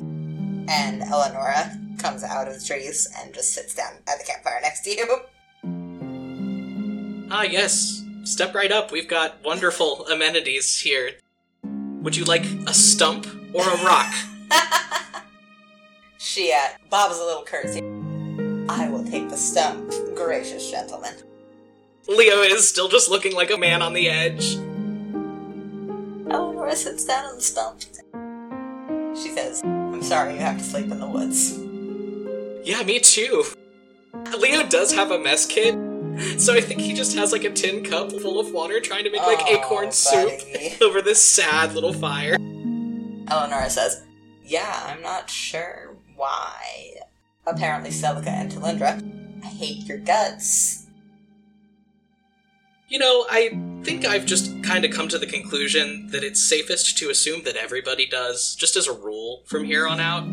[0.70, 4.82] and Eleonora comes out of the trees and just sits down at the campfire next
[4.84, 5.22] to you.
[7.32, 8.04] Ah, yes.
[8.24, 8.92] Step right up.
[8.92, 11.12] We've got wonderful amenities here.
[12.02, 14.14] Would you like a stump or a rock?
[16.18, 17.82] she uh, bobs a little curtsy.
[18.70, 21.16] I will take the stump, gracious gentleman.
[22.08, 24.56] Leo is still just looking like a man on the edge.
[26.32, 27.82] Eleonora sits down on the stump.
[29.22, 31.58] She says, I'm sorry you have to sleep in the woods.
[32.68, 33.44] Yeah, me too.
[34.38, 35.76] Leo does have a mess kit,
[36.40, 39.10] so I think he just has like a tin cup full of water trying to
[39.12, 40.32] make like Oh, acorn soup
[40.82, 42.36] over this sad little fire.
[43.30, 44.04] Eleonora says,
[44.44, 46.94] Yeah, I'm not sure why.
[47.46, 50.86] Apparently, Celica and Talindra, I hate your guts.
[52.90, 53.50] You know, I
[53.84, 57.56] think I've just kind of come to the conclusion that it's safest to assume that
[57.56, 60.28] everybody does, just as a rule from here on out.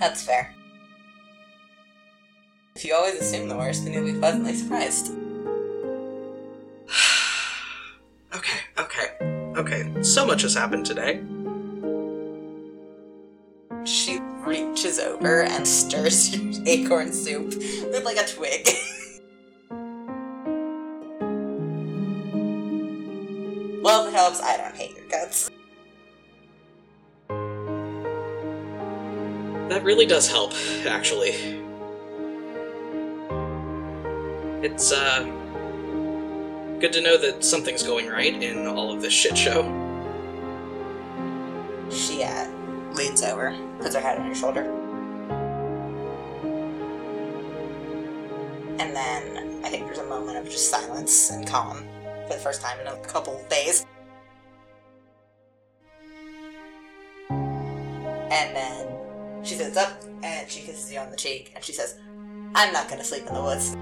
[0.00, 0.52] That's fair.
[2.74, 5.12] If you always assume the worst, then you'll be pleasantly surprised.
[8.34, 9.10] okay, okay,
[9.56, 10.02] okay.
[10.02, 11.20] So much has happened today.
[13.84, 18.68] She reaches over and stirs your acorn soup with like a twig.
[23.88, 25.50] it helps, I don't hate your guts.
[29.68, 30.52] That really does help,
[30.86, 31.30] actually.
[34.62, 35.24] It's, uh.
[36.80, 39.62] Good to know that something's going right in all of this shit show.
[41.90, 42.48] She uh,
[42.92, 44.62] leans over, puts her head on your shoulder.
[48.78, 51.84] And then I think there's a moment of just silence and calm
[52.28, 53.86] for the first time in a couple days.
[57.30, 58.86] And then
[59.42, 61.98] she sits up and she kisses you on the cheek and she says,
[62.54, 63.76] I'm not gonna sleep in the woods.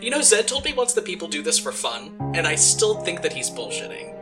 [0.00, 3.00] You know, Zed told me once that people do this for fun, and I still
[3.00, 4.14] think that he's bullshitting.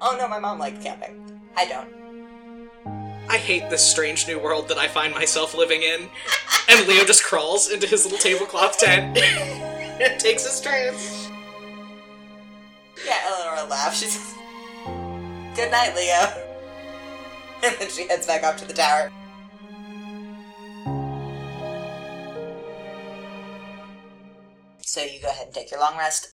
[0.00, 1.40] Oh no, my mom liked camping.
[1.56, 2.04] I don't.
[3.28, 6.08] I hate this strange new world that I find myself living in.
[6.68, 9.18] And Leo just crawls into his little tablecloth tent
[10.00, 11.28] and takes his trance.
[13.06, 14.00] Yeah, Eleanor laughs.
[14.00, 14.34] She says,
[15.54, 16.40] Good night, Leo.
[17.64, 19.10] And then she heads back up to the tower.
[24.82, 26.30] So you go ahead and take your long rest.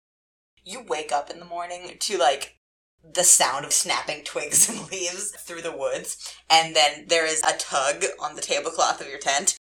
[0.64, 2.56] You wake up in the morning to like
[3.04, 7.58] the sound of snapping twigs and leaves through the woods, and then there is a
[7.58, 9.57] tug on the tablecloth of your tent.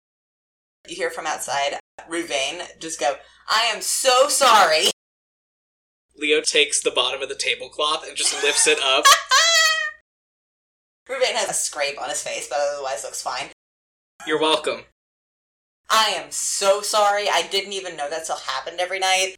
[0.88, 3.16] You hear from outside Ruvain just go,
[3.50, 4.88] I am so sorry.
[6.18, 9.06] Leo takes the bottom of the tablecloth and just lifts it up.
[11.10, 13.48] Ruvain has a scrape on his face, but otherwise looks fine.
[14.28, 14.84] You're welcome.
[15.90, 17.30] I am so sorry.
[17.30, 19.36] I didn't even know that still happened every night.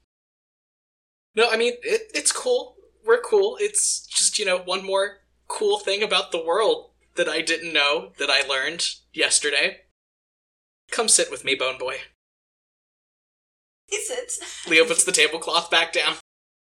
[1.36, 2.76] No, I mean, it, it's cool.
[3.06, 3.58] we're cool.
[3.60, 8.12] It's just, you know, one more cool thing about the world that I didn't know
[8.20, 9.82] that I learned yesterday.
[10.92, 11.98] Come sit with me, Bone Boy.
[13.88, 14.40] He sits.
[14.68, 16.16] Leo puts the tablecloth back down.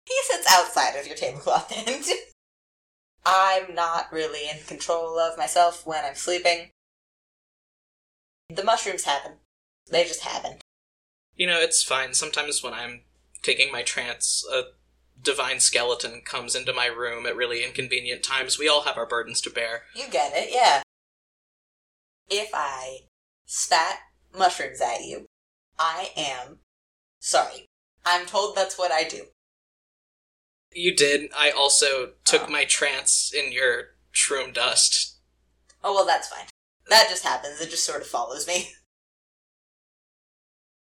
[0.05, 2.05] He sits outside of your tablecloth end.
[3.25, 6.69] I'm not really in control of myself when I'm sleeping.
[8.49, 9.33] The mushrooms happen.
[9.89, 10.57] They just happen.
[11.35, 12.13] You know, it's fine.
[12.13, 13.01] Sometimes when I'm
[13.41, 14.63] taking my trance, a
[15.21, 18.59] divine skeleton comes into my room at really inconvenient times.
[18.59, 19.83] We all have our burdens to bear.
[19.95, 20.83] You get it, yeah.
[22.29, 22.99] If I
[23.45, 23.99] spat
[24.37, 25.25] mushrooms at you,
[25.79, 26.59] I am
[27.19, 27.67] sorry.
[28.05, 29.25] I'm told that's what I do.
[30.73, 31.31] You did.
[31.35, 32.51] I also took Oh.
[32.51, 35.17] my trance in your shroom dust.
[35.83, 36.47] Oh, well, that's fine.
[36.89, 37.61] That just happens.
[37.61, 38.71] It just sort of follows me.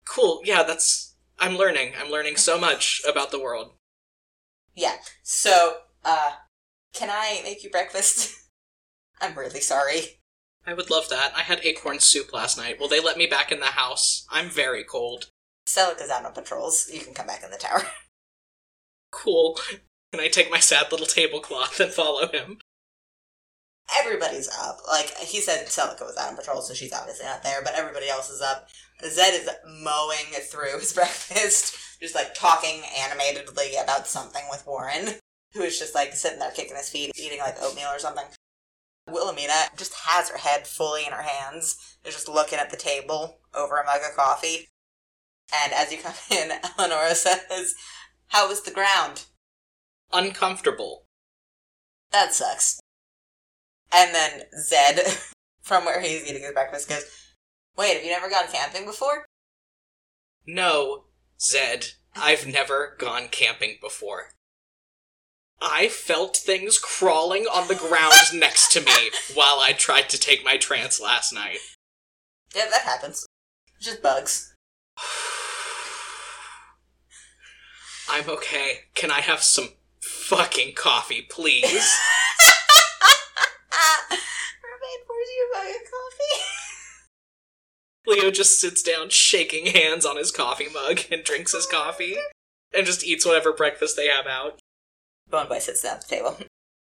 [0.07, 0.41] Cool.
[0.43, 1.15] Yeah, that's.
[1.39, 1.93] I'm learning.
[1.97, 3.73] I'm learning so much about the world.
[4.75, 4.95] Yeah.
[5.23, 6.31] So, uh,
[6.93, 8.35] can I make you breakfast?
[9.21, 10.19] I'm really sorry.
[10.65, 11.33] I would love that.
[11.35, 12.79] I had acorn soup last night.
[12.79, 14.25] Will they let me back in the house?
[14.29, 15.27] I'm very cold.
[15.65, 16.89] Celica's out on patrols.
[16.91, 17.83] You can come back in the tower.
[19.11, 19.59] Cool.
[20.13, 22.59] And I take my sad little tablecloth and follow him.
[23.99, 24.77] Everybody's up.
[24.87, 28.07] Like, he said Celica was out on patrol, so she's obviously not there, but everybody
[28.07, 28.69] else is up.
[29.05, 29.49] Zed is
[29.83, 35.15] mowing through his breakfast, just like talking animatedly about something with Warren,
[35.53, 38.25] who is just like sitting there kicking his feet, eating like oatmeal or something.
[39.07, 43.39] Wilhelmina just has her head fully in her hands, is just looking at the table
[43.53, 44.69] over a mug of coffee.
[45.63, 47.75] And as you come in, Eleonora says,
[48.27, 49.25] How was the ground?
[50.13, 51.05] Uncomfortable.
[52.11, 52.79] That sucks.
[53.93, 55.01] And then Zed,
[55.61, 57.05] from where he's eating his breakfast, goes,
[57.77, 59.25] Wait, have you never gone camping before?
[60.45, 61.05] No,
[61.39, 64.31] Zed, I've never gone camping before.
[65.61, 70.43] I felt things crawling on the ground next to me while I tried to take
[70.43, 71.59] my trance last night.
[72.55, 73.27] Yeah, that happens.
[73.79, 74.55] Just bugs.
[78.09, 78.79] I'm okay.
[78.95, 79.69] Can I have some
[80.01, 81.63] fucking coffee, please?
[84.11, 86.41] Ravane pours you a mug of coffee.
[88.21, 92.17] Leo just sits down, shaking hands on his coffee mug, and drinks his coffee,
[92.73, 94.60] and just eats whatever breakfast they have out.
[95.31, 96.37] Bone Boy sits down at the table.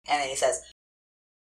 [0.07, 0.63] And then he says,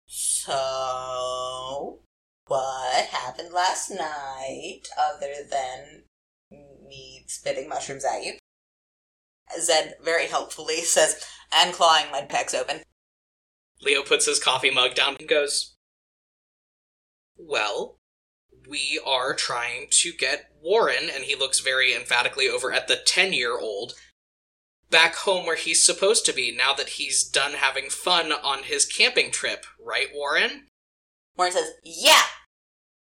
[0.07, 1.99] So,
[2.47, 6.05] what happened last night other than
[6.51, 8.35] me spitting mushrooms at you?
[9.61, 12.83] Zed very helpfully says, and clawing my pecs open.
[13.83, 15.75] Leo puts his coffee mug down and goes,
[17.37, 17.99] Well,
[18.69, 23.33] we are trying to get Warren, and he looks very emphatically over at the 10
[23.33, 23.95] year old,
[24.95, 28.87] back home where he's supposed to be now that he's done having fun on his
[28.87, 30.69] camping trip, right, Warren?
[31.37, 32.23] Warren says, Yeah!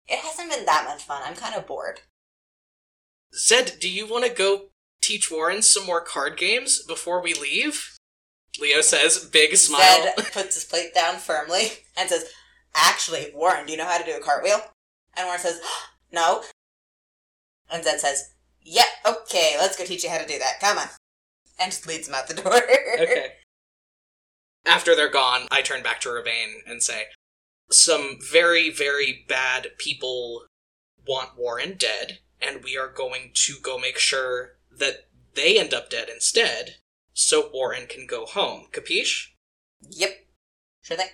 [0.05, 1.21] It hasn't been that much fun.
[1.25, 2.01] I'm kind of bored.
[3.33, 4.63] Zed, do you want to go
[5.01, 7.95] teach Warren some more card games before we leave?
[8.59, 10.03] Leo says, big smile.
[10.03, 12.25] Zed puts his plate down firmly and says,
[12.75, 14.59] Actually, Warren, do you know how to do a cartwheel?
[15.15, 15.61] And Warren says,
[16.11, 16.43] No.
[17.71, 20.59] And Zed says, Yep, okay, let's go teach you how to do that.
[20.59, 20.87] Come on.
[21.59, 22.53] And just leads him out the door.
[22.99, 23.33] okay.
[24.65, 27.05] After they're gone, I turn back to Ravane and say,
[27.71, 30.45] Some very, very bad people
[31.07, 35.89] want Warren dead, and we are going to go make sure that they end up
[35.89, 36.75] dead instead,
[37.13, 38.67] so Warren can go home.
[38.71, 39.29] Capiche?
[39.81, 40.27] Yep.
[40.83, 41.09] Sure thing.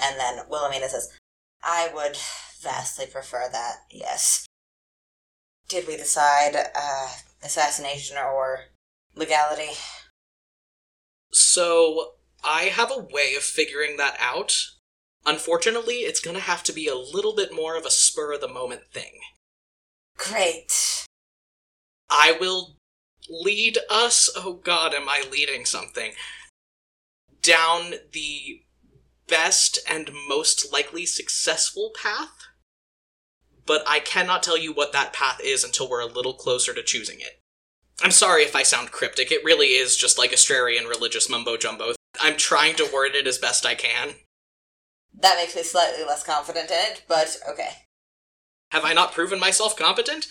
[0.00, 1.16] And then Wilhelmina says,
[1.62, 2.16] I would
[2.60, 4.46] vastly prefer that, yes.
[5.68, 7.08] Did we decide, uh,
[7.42, 8.66] assassination or
[9.16, 9.72] legality?
[11.32, 12.12] So,
[12.44, 14.56] I have a way of figuring that out.
[15.24, 18.48] Unfortunately, it's gonna have to be a little bit more of a spur of the
[18.48, 19.18] moment thing.
[20.16, 21.06] Great.
[22.08, 22.76] I will
[23.28, 24.30] lead us.
[24.36, 26.12] Oh god, am I leading something?
[27.42, 28.62] Down the
[29.26, 32.46] best and most likely successful path.
[33.64, 36.82] But I cannot tell you what that path is until we're a little closer to
[36.84, 37.35] choosing it.
[38.02, 41.94] I'm sorry if I sound cryptic, it really is just like Astrarian religious mumbo jumbo.
[42.20, 44.14] I'm trying to word it as best I can.
[45.18, 47.70] That makes me slightly less confident in it, but okay.
[48.70, 50.28] Have I not proven myself competent?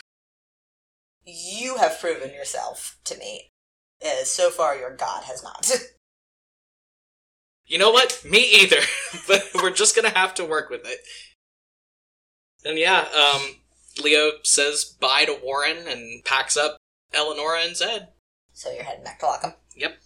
[1.26, 3.50] You have proven yourself to me.
[4.06, 5.72] Uh, so far, your god has not.
[7.68, 8.22] You know what?
[8.24, 8.82] Me either.
[9.28, 11.00] but we're just gonna have to work with it.
[12.64, 13.56] And yeah, um,
[14.04, 16.78] Leo says bye to Warren and packs up
[17.16, 18.10] Eleonora and Zed.
[18.54, 19.54] so you're heading back to Lockham.
[19.76, 19.98] Yep.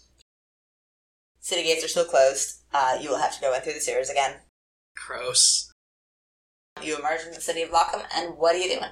[1.40, 2.62] City gates are still closed.
[2.74, 4.36] Uh, you will have to go in through the sewers again.
[4.96, 5.72] Gross.
[6.82, 8.90] You emerge in the city of Lockham, and what are you doing?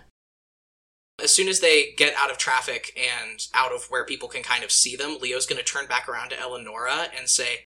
[1.22, 4.64] As soon as they get out of traffic and out of where people can kind
[4.64, 7.66] of see them, Leo's going to turn back around to Eleonora and say,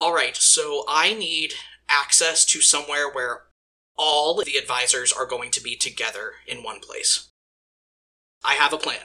[0.00, 1.54] All right, so I need
[1.88, 3.42] access to somewhere where
[3.96, 7.28] all the advisors are going to be together in one place.
[8.42, 9.00] I have a plan.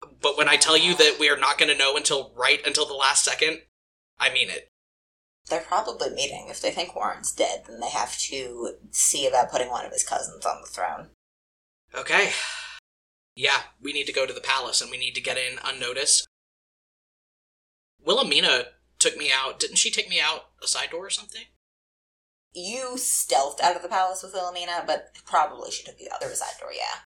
[0.00, 2.86] But when I tell you that we are not going to know until right until
[2.86, 3.62] the last second,
[4.18, 4.68] I mean it.
[5.48, 6.48] They're probably meeting.
[6.50, 10.04] If they think Warren's dead, then they have to see about putting one of his
[10.04, 11.10] cousins on the throne.
[11.94, 12.32] Okay.
[13.36, 16.26] Yeah, we need to go to the palace and we need to get in unnoticed.
[18.04, 18.64] Wilhelmina
[18.98, 19.60] took me out.
[19.60, 21.42] Didn't she take me out a side door or something?
[22.54, 26.34] You stealthed out of the palace with Wilhelmina, but probably she took you out the
[26.34, 27.02] side door, yeah.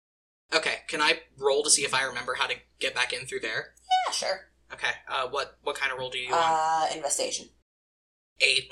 [0.53, 3.41] Okay, can I roll to see if I remember how to get back in through
[3.41, 3.73] there?
[4.07, 4.49] Yeah, sure.
[4.73, 6.43] Okay, uh, what what kind of roll do you want?
[6.45, 7.47] Uh, investigation.
[8.41, 8.71] Eight.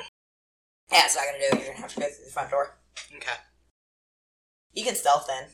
[0.91, 1.65] Yeah, it's not gonna do it.
[1.65, 2.78] You're gonna have to go through the front door.
[3.15, 3.38] Okay.
[4.74, 5.49] You can stealth in.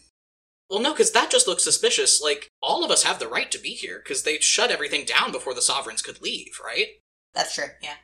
[0.70, 2.22] Well, no, because that just looks suspicious.
[2.22, 5.32] Like, all of us have the right to be here, because they shut everything down
[5.32, 6.88] before the sovereigns could leave, right?
[7.34, 7.96] That's true, yeah.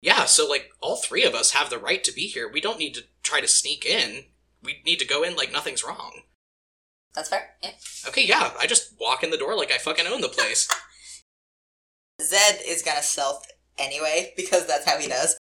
[0.00, 2.50] Yeah, so, like, all three of us have the right to be here.
[2.50, 4.26] We don't need to try to sneak in.
[4.62, 6.22] We need to go in like nothing's wrong.
[7.14, 7.72] That's fair, yeah.
[8.08, 10.68] Okay, yeah, I just walk in the door like I fucking own the place.
[12.22, 13.46] Zed is gonna stealth
[13.78, 15.36] anyway, because that's how he does.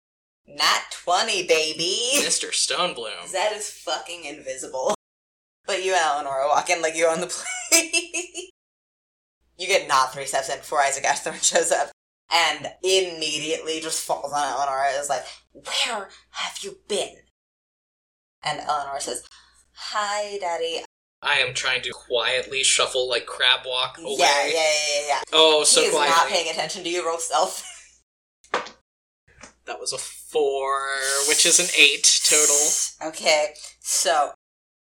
[0.47, 1.99] Nat 20, baby!
[2.15, 2.51] Mr.
[2.51, 3.27] Stonebloom.
[3.27, 4.95] Zed is fucking invisible.
[5.67, 7.45] But you and Eleanor walk in like you own the place.
[9.59, 11.91] you get not three steps in before Isaac Ashthorne shows up.
[12.33, 14.85] And immediately just falls on Eleanor.
[14.99, 17.17] Is like, Where have you been?
[18.43, 19.27] And Eleanor says,
[19.75, 20.85] Hi, Daddy.
[21.23, 24.17] I am trying to quietly shuffle like crab walk away.
[24.19, 25.21] Yeah, yeah, yeah, yeah.
[25.33, 26.17] Oh, so he is quietly.
[26.17, 27.05] not paying attention to you.
[27.07, 27.65] Roll stealth.
[28.53, 30.79] That was a four,
[31.29, 33.09] which is an eight total.
[33.09, 34.33] Okay, so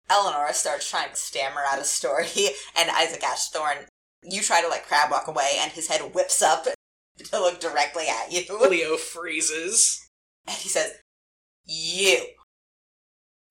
[0.09, 2.27] Eleanor starts trying to stammer out a story,
[2.77, 3.85] and Isaac Ashthorne,
[4.23, 6.67] you try to like crab walk away, and his head whips up
[7.17, 8.43] to look directly at you.
[8.69, 10.07] Leo freezes.
[10.47, 10.93] And he says,
[11.65, 12.25] You.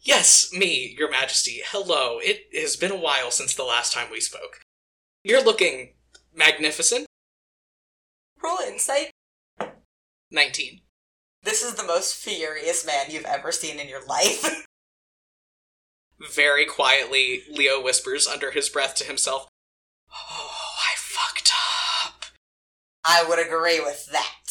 [0.03, 1.61] Yes, me, Your Majesty.
[1.65, 2.19] Hello.
[2.19, 4.61] It has been a while since the last time we spoke.
[5.23, 5.95] You're looking
[6.35, 7.07] magnificent.
[8.43, 9.11] Roll insight.
[10.33, 10.81] 19.
[11.45, 14.67] This is the most furious man you've ever seen in your life.
[16.35, 19.47] Very quietly, Leo whispers under his breath to himself,
[20.13, 21.53] Oh, I fucked
[22.05, 22.25] up.
[23.05, 24.47] I would agree with that,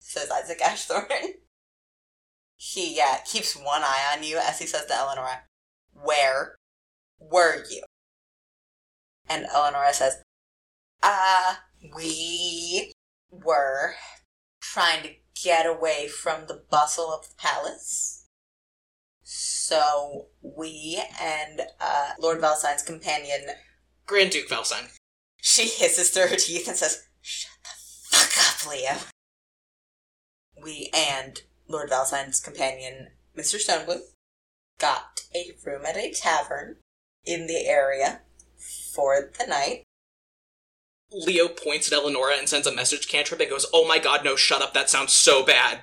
[0.00, 1.34] says Isaac Ashthorne.
[2.58, 5.44] He uh, keeps one eye on you as he says to Eleanor,
[5.92, 6.56] Where
[7.18, 7.84] were you?
[9.28, 10.20] And Eleanor says,
[11.02, 11.54] Uh,
[11.96, 12.92] we
[13.30, 13.94] were
[14.60, 18.26] trying to get away from the bustle of the palace.
[19.22, 23.50] So we and uh, Lord Valsine's companion,
[24.06, 24.88] Grand Duke Valsine.
[25.36, 28.96] she hisses through her teeth and says, Shut the fuck up, Leo.
[30.60, 33.56] We and Lord Valsine's companion, Mr.
[33.56, 34.00] Stonebloom,
[34.78, 36.76] got a room at a tavern
[37.24, 38.20] in the area
[38.94, 39.82] for the night.
[41.10, 44.36] Leo points at Eleonora and sends a message cantrip and goes, Oh my god, no,
[44.36, 45.80] shut up, that sounds so bad.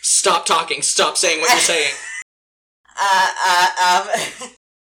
[0.00, 1.94] Stop talking, stop saying what you're saying.
[3.00, 4.50] Uh, uh, um,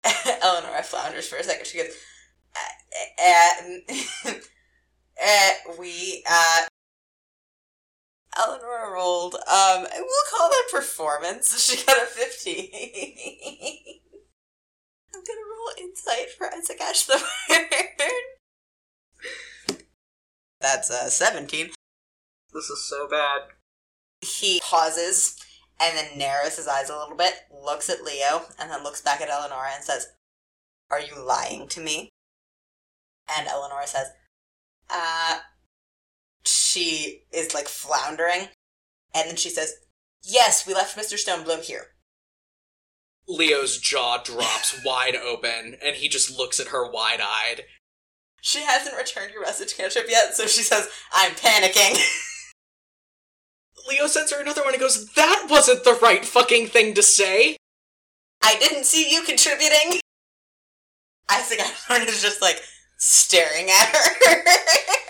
[0.43, 1.67] Eleanor flounders for a second.
[1.67, 1.95] She goes,
[2.57, 3.53] uh, uh,
[5.23, 6.63] uh, we, uh,
[8.37, 11.51] Eleanor rolled, um, we'll call that performance.
[11.71, 12.69] She got a 15.
[15.15, 17.21] I'm gonna roll insight for Isaac Ashthorne.
[20.61, 21.71] That's, uh, 17.
[22.53, 23.43] This is so bad.
[24.21, 25.37] He pauses
[25.81, 29.21] and then narrows his eyes a little bit, looks at Leo, and then looks back
[29.21, 30.09] at Eleanor and says,
[30.91, 32.11] Are you lying to me?
[33.35, 34.09] And Eleanor says,
[34.91, 35.39] Uh,
[36.45, 38.49] she is like floundering.
[39.15, 39.75] And then she says,
[40.23, 41.15] Yes, we left Mr.
[41.15, 41.87] Stonebloom here.
[43.27, 47.63] Leo's jaw drops wide open and he just looks at her wide eyed.
[48.43, 52.01] She hasn't returned your message cantrip yet, so she says, I'm panicking.
[53.89, 57.57] Leo sends her another one and goes, That wasn't the right fucking thing to say.
[58.43, 60.01] I didn't see you contributing.
[61.31, 62.61] Isaac Ashthorne is just like
[62.99, 64.43] staring at her.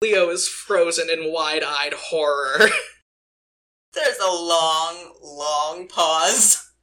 [0.00, 2.58] Leo is frozen in wide eyed horror.
[3.94, 6.64] There's a long, long pause.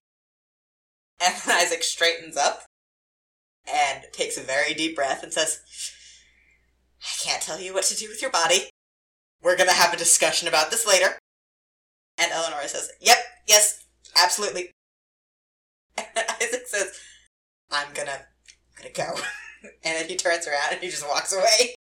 [1.24, 2.64] And then Isaac straightens up
[3.66, 5.62] and takes a very deep breath and says,
[7.02, 8.70] I can't tell you what to do with your body.
[9.42, 11.18] We're gonna have a discussion about this later.
[12.18, 13.86] And Eleanor says, Yep, yes,
[14.22, 14.72] absolutely.
[15.98, 16.08] And
[16.42, 17.00] Isaac says,
[17.72, 19.22] I'm gonna, I'm gonna go.
[19.64, 21.76] And then he turns around and he just walks away.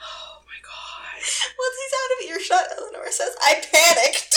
[0.00, 0.72] Oh my god.
[1.04, 4.34] Once he's out of earshot, Eleanor says, I panicked.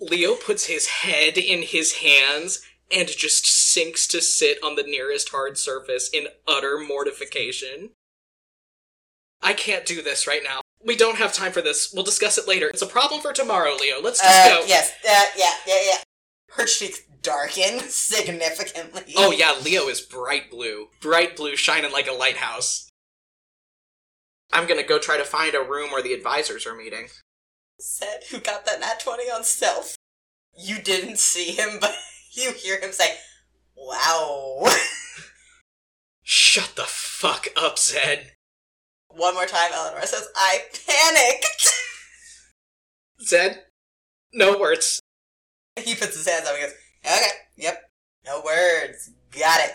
[0.00, 2.60] Leo puts his head in his hands
[2.94, 7.90] and just sinks to sit on the nearest hard surface in utter mortification.
[9.42, 10.60] I can't do this right now.
[10.84, 11.90] We don't have time for this.
[11.92, 12.68] We'll discuss it later.
[12.68, 14.00] It's a problem for tomorrow, Leo.
[14.00, 14.64] Let's just Uh, go.
[14.66, 15.98] yes, uh, yeah, yeah, yeah.
[16.50, 19.14] Her cheeks darken significantly.
[19.16, 20.88] Oh yeah, Leo is bright blue.
[21.00, 22.87] Bright blue shining like a lighthouse.
[24.52, 27.08] I'm gonna go try to find a room where the advisors are meeting.
[27.80, 29.96] Zed who got that nat 20 on stealth.
[30.56, 31.94] You didn't see him, but
[32.32, 33.16] you hear him say,
[33.76, 34.66] Wow.
[36.22, 38.32] Shut the fuck up, Zed.
[39.08, 41.68] One more time, Eleanor says, I panicked.
[43.22, 43.62] Zed?
[44.34, 45.00] No words.
[45.76, 46.74] He puts his hands up and goes,
[47.04, 47.90] Okay, yep.
[48.26, 49.10] No words.
[49.30, 49.72] Got it.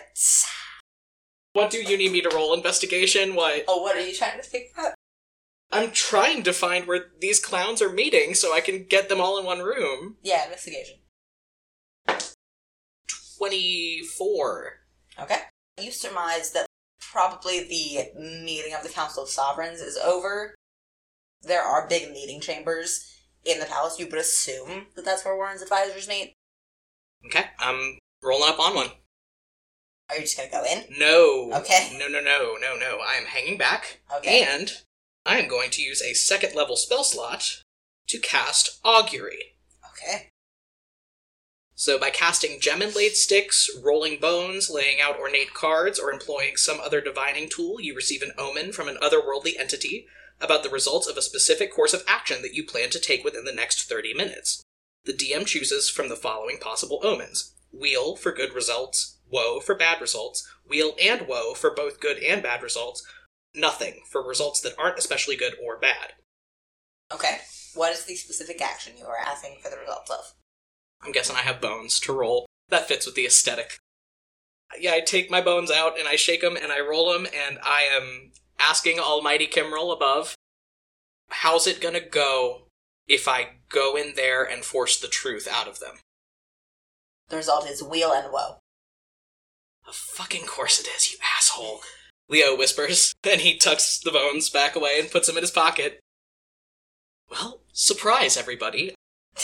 [1.54, 3.36] What do you need me to roll investigation?
[3.36, 3.64] What?
[3.68, 4.94] Oh, what are you trying to figure out?
[5.70, 9.38] I'm trying to find where these clowns are meeting so I can get them all
[9.38, 10.16] in one room.
[10.22, 10.96] Yeah, investigation.
[13.38, 14.72] 24.
[15.20, 15.38] Okay.
[15.80, 16.66] You surmise that
[17.00, 20.56] probably the meeting of the Council of Sovereigns is over.
[21.42, 23.08] There are big meeting chambers
[23.44, 23.98] in the palace.
[24.00, 26.32] You would assume that that's where Warren's advisors meet.
[27.26, 28.88] Okay, um, I'm rolling up on one.
[30.10, 30.84] Are you just gonna go in?
[30.98, 31.50] No.
[31.54, 31.96] Okay.
[31.98, 32.98] No, no, no, no, no.
[33.06, 34.00] I am hanging back.
[34.16, 34.42] Okay.
[34.42, 34.70] And
[35.24, 37.62] I am going to use a second level spell slot
[38.08, 39.56] to cast Augury.
[39.90, 40.28] Okay.
[41.76, 46.78] So, by casting gem inlaid sticks, rolling bones, laying out ornate cards, or employing some
[46.78, 50.06] other divining tool, you receive an omen from an otherworldly entity
[50.40, 53.44] about the results of a specific course of action that you plan to take within
[53.44, 54.62] the next 30 minutes.
[55.04, 60.00] The DM chooses from the following possible omens Weal for good results, Woe for bad
[60.00, 63.02] results, Weal and Woe for both good and bad results,
[63.54, 66.14] Nothing for results that aren't especially good or bad.
[67.12, 67.38] Okay.
[67.74, 70.34] What is the specific action you are asking for the results of?
[71.02, 72.46] I'm guessing I have bones to roll.
[72.68, 73.78] That fits with the aesthetic.
[74.78, 77.58] Yeah, I take my bones out and I shake them and I roll them and
[77.62, 80.34] I am asking Almighty Kimrel above,
[81.28, 82.66] how's it gonna go
[83.06, 85.98] if I go in there and force the truth out of them?
[87.28, 88.58] The result is weal and woe.
[89.86, 91.80] Of fucking course it is, you asshole.
[92.28, 96.00] Leo whispers, and he tucks the bones back away and puts them in his pocket.
[97.30, 98.94] Well, surprise, everybody.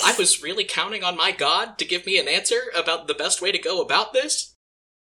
[0.03, 3.43] I was really counting on my god to give me an answer about the best
[3.43, 4.55] way to go about this,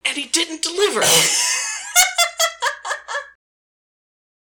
[0.05, 1.01] and he didn't deliver.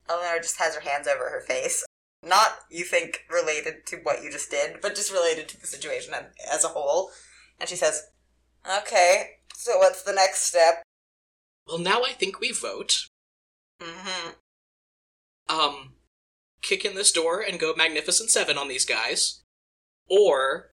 [0.09, 1.83] Eleanor just has her hands over her face.
[2.21, 6.13] Not, you think, related to what you just did, but just related to the situation
[6.51, 7.09] as a whole.
[7.59, 8.03] And she says,
[8.65, 10.83] Okay, so what's the next step?
[11.67, 13.07] well, now I think we vote.
[13.81, 14.29] Mm-hmm.
[15.49, 15.93] Um,
[16.61, 19.41] kick in this door and go Magnificent Seven on these guys,
[20.09, 20.71] or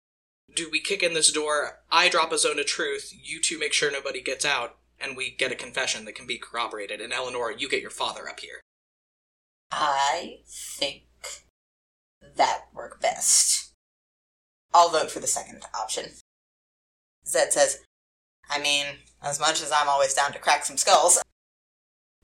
[0.55, 1.79] do we kick in this door?
[1.91, 3.11] I drop a zone of truth.
[3.13, 6.37] You two make sure nobody gets out, and we get a confession that can be
[6.37, 7.01] corroborated.
[7.01, 8.61] And Eleanor, you get your father up here.
[9.71, 11.03] I think
[12.35, 13.73] that work best.
[14.73, 16.11] I'll vote for the second option.
[17.29, 17.79] Zed says,
[18.49, 18.85] I mean,
[19.21, 21.21] as much as I'm always down to crack some skulls,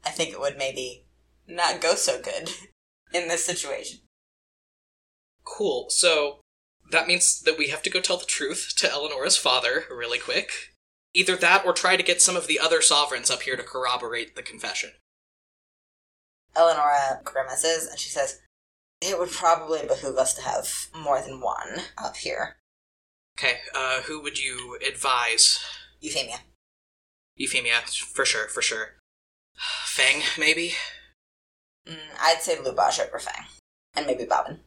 [0.04, 1.06] I think it would maybe
[1.48, 2.50] not go so good
[3.14, 4.00] in this situation.
[5.44, 5.88] Cool.
[5.90, 6.40] So
[6.92, 10.52] that means that we have to go tell the truth to Eleanor's father really quick.
[11.14, 14.36] Either that or try to get some of the other sovereigns up here to corroborate
[14.36, 14.92] the confession.
[16.56, 18.42] Eleonora grimaces and she says,
[19.02, 22.58] It would probably behoove us to have more than one up here.
[23.38, 25.60] Okay, uh, who would you advise?
[26.00, 26.38] Euphemia.
[27.36, 27.82] Euphemia,
[28.14, 28.96] for sure, for sure.
[29.86, 30.74] Fang, maybe?
[31.88, 33.46] Mm, I'd say Lubash over Fang.
[33.94, 34.60] And maybe Bobbin.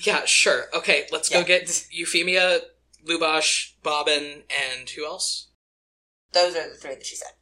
[0.00, 0.66] Yeah, sure.
[0.74, 1.40] Okay, let's Yeah.
[1.40, 2.60] go get Euphemia,
[3.04, 5.48] Lubosh, Bobbin, and who else?
[6.32, 7.32] Those are the three that she said.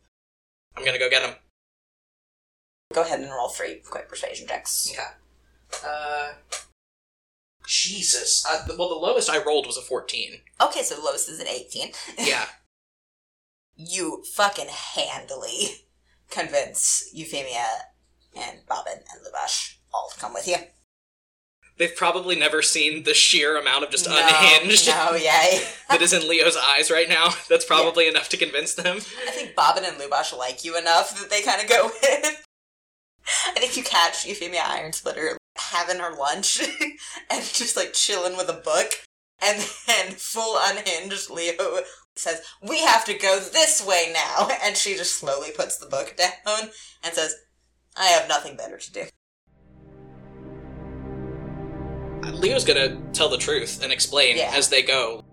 [0.77, 1.37] I'm gonna go get them.
[2.95, 4.91] Go ahead and roll three quick persuasion checks.
[4.93, 5.15] Yeah.
[5.85, 6.35] Uh.
[7.69, 8.45] Jesus.
[8.49, 10.41] Uh, well, the lowest I rolled was a 14.
[10.61, 11.93] Okay, so the lowest is an 18.
[12.19, 12.47] Yeah.
[13.77, 15.85] you fucking handily
[16.31, 17.67] convince Euphemia
[18.37, 20.57] and Bobbin and Lubash all to come with you.
[21.77, 25.61] They've probably never seen the sheer amount of just No, unhinged No, yeah.
[25.91, 27.29] that is in Leo's eyes right now.
[27.49, 28.97] That's probably enough to convince them.
[28.97, 32.45] I think Bobbin and Lubash like you enough that they kind of go with.
[33.55, 36.61] I think you catch Euphemia Iron Splitter having her lunch
[37.31, 38.93] and just like chilling with a book.
[39.41, 41.81] And then, full unhinged, Leo
[42.17, 44.49] says, We have to go this way now.
[44.65, 46.71] And she just slowly puts the book down
[47.05, 47.37] and says,
[47.97, 49.05] I have nothing better to do.
[52.33, 54.53] Leo's gonna tell the truth and explain Yeah.
[54.55, 55.25] as they go.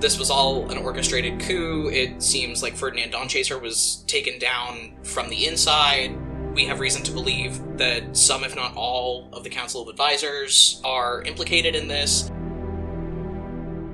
[0.00, 1.88] This was all an orchestrated coup.
[1.92, 6.16] It seems like Ferdinand Dawnchaser was taken down from the inside.
[6.52, 10.82] We have reason to believe that some, if not all, of the Council of Advisors
[10.84, 12.30] are implicated in this.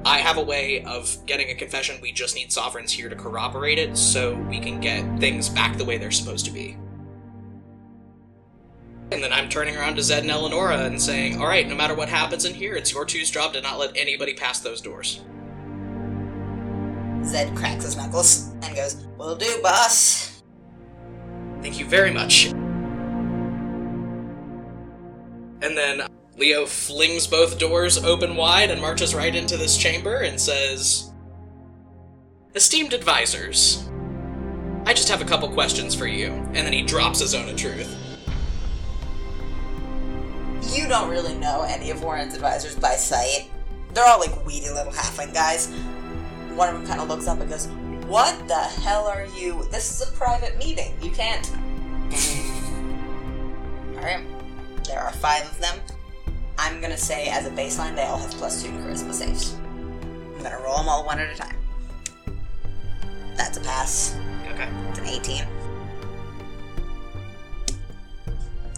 [0.05, 2.01] I have a way of getting a confession.
[2.03, 5.85] We just need sovereigns here to corroborate it so we can get things back the
[5.85, 6.77] way they're supposed to be.
[9.11, 12.09] And then I'm turning around to Zed and Eleonora and saying, Alright, no matter what
[12.09, 15.21] happens in here, it's your two's job to not let anybody pass those doors.
[17.25, 20.38] Zed cracks his knuckles and goes, Will do, boss.
[21.63, 22.47] Thank you very much.
[25.61, 26.07] And then
[26.37, 31.13] Leo flings both doors open wide and marches right into this chamber and says,
[32.55, 33.89] Esteemed advisors,
[34.87, 36.29] I just have a couple questions for you.
[36.29, 37.95] And then he drops his zone of truth.
[40.73, 43.51] You don't really know any of Warren's advisors by sight.
[43.95, 45.69] They're all like weedy little halfling guys.
[46.55, 47.69] One of them kind of looks up and goes,
[48.09, 49.65] What the hell are you?
[49.71, 50.95] This is a private meeting.
[51.03, 51.47] You can't.
[53.97, 54.25] Alright.
[54.85, 55.79] There are five of them.
[56.57, 59.53] I'm gonna say, as a baseline, they all have plus two to charisma saves.
[59.53, 61.55] I'm gonna roll them all one at a time.
[63.37, 64.17] That's a pass.
[64.53, 64.69] Okay.
[64.89, 65.45] It's an 18.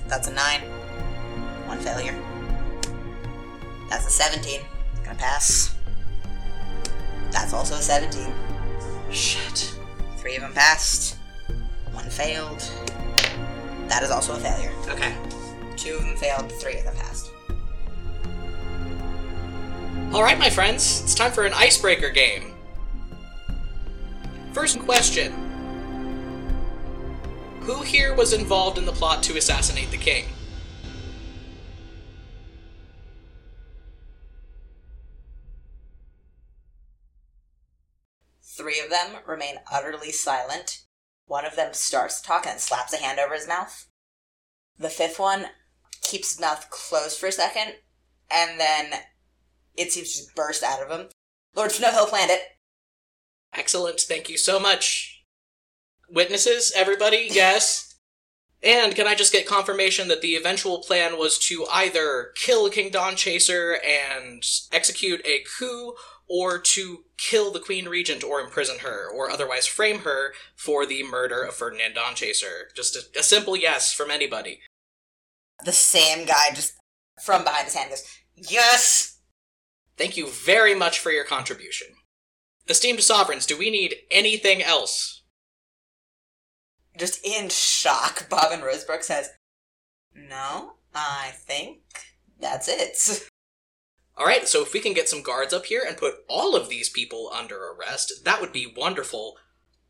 [0.08, 0.60] That's a 9.
[1.68, 2.20] One failure.
[3.88, 4.60] That's a 17.
[5.04, 5.76] Gonna pass.
[7.30, 8.49] That's also a 17.
[9.10, 9.74] Shit.
[10.16, 11.16] Three of them passed.
[11.92, 12.60] One failed.
[13.88, 14.72] That is also a failure.
[14.88, 15.14] Okay.
[15.76, 17.30] Two of them failed, three of them passed.
[20.12, 22.54] Alright, my friends, it's time for an icebreaker game.
[24.52, 25.32] First question
[27.62, 30.26] Who here was involved in the plot to assassinate the king?
[38.60, 40.82] Three of them remain utterly silent.
[41.24, 43.86] One of them starts to talk and slaps a hand over his mouth.
[44.78, 45.46] The fifth one
[46.02, 47.76] keeps his mouth closed for a second,
[48.30, 49.00] and then
[49.78, 51.08] it seems to burst out of him.
[51.56, 52.42] Lord Snowhill planned it.
[53.54, 55.24] Excellent, thank you so much.
[56.10, 57.94] Witnesses, everybody, yes?
[58.62, 62.90] And can I just get confirmation that the eventual plan was to either kill King
[62.90, 65.94] Dawnchaser and execute a coup,
[66.30, 71.02] or to kill the Queen Regent or imprison her, or otherwise frame her for the
[71.02, 72.72] murder of Ferdinand Dawnchaser.
[72.74, 74.60] Just a, a simple yes from anybody.
[75.64, 76.74] The same guy just
[77.20, 78.04] from behind his hand goes,
[78.36, 79.18] Yes!
[79.98, 81.88] Thank you very much for your contribution.
[82.68, 85.24] Esteemed sovereigns, do we need anything else?
[86.96, 89.30] Just in shock, Bobbin Rosebrook says,
[90.14, 91.80] No, I think
[92.38, 93.26] that's it.
[94.20, 96.90] Alright, so if we can get some guards up here and put all of these
[96.90, 99.36] people under arrest, that would be wonderful.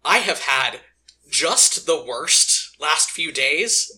[0.05, 0.81] I have had
[1.29, 3.91] just the worst last few days,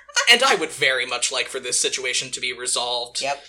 [0.32, 3.20] and I would very much like for this situation to be resolved.
[3.20, 3.44] Yep.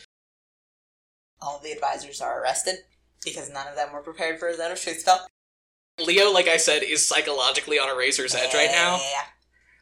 [1.42, 2.76] All of the advisors are arrested
[3.24, 5.26] because none of them were prepared for a zone of truth spell.
[6.06, 9.24] Leo, like I said, is psychologically on a razor's edge right now, Yeah.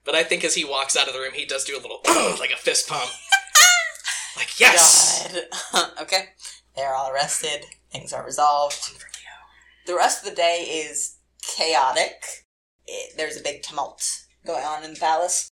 [0.03, 2.01] but I think as he walks out of the room, he does do a little,
[2.39, 3.09] like a fist pump.
[4.37, 5.45] like, yes!
[5.73, 5.91] God.
[6.01, 6.25] okay.
[6.75, 7.65] They're all arrested.
[7.91, 9.03] Things are resolved.
[9.85, 12.23] The rest of the day is chaotic.
[12.85, 14.03] It, there's a big tumult
[14.45, 15.49] going on in the palace.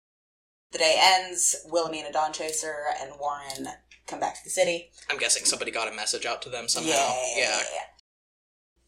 [0.73, 1.57] The day ends.
[1.71, 3.69] Wilhelmina Dawnchaser and Warren
[4.07, 4.91] come back to the city.
[5.11, 7.15] I'm guessing somebody got a message out to them somehow.
[7.37, 7.61] Yeah.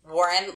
[0.06, 0.54] Warren,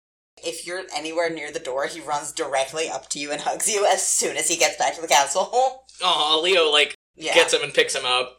[0.44, 3.86] if you're anywhere near the door, he runs directly up to you and hugs you
[3.86, 5.84] as soon as he gets back to the castle.
[6.02, 7.34] Aw, Leo, like, yeah.
[7.34, 8.38] gets him and picks him up.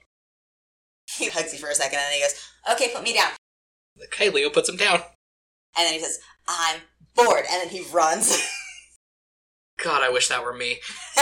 [1.18, 2.36] He hugs you for a second and then he goes,
[2.72, 3.32] Okay, put me down.
[4.06, 5.02] Okay, Leo puts him down.
[5.78, 6.82] And then he says, I'm
[7.16, 7.46] bored.
[7.52, 8.38] And then he runs.
[9.84, 10.80] God, I wish that were me.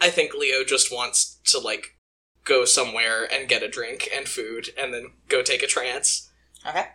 [0.00, 1.96] I think Leo just wants to, like,
[2.44, 6.30] go somewhere and get a drink and food and then go take a trance.
[6.66, 6.86] okay.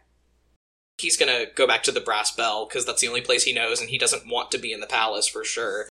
[0.98, 3.82] He's gonna go back to the Brass Bell because that's the only place he knows
[3.82, 5.90] and he doesn't want to be in the palace for sure.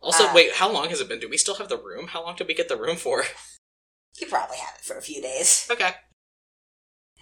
[0.00, 1.18] Also, Uh, wait, how long has it been?
[1.18, 2.08] Do we still have the room?
[2.08, 3.24] How long did we get the room for?
[4.20, 5.68] You probably have it for a few days.
[5.70, 5.84] Okay.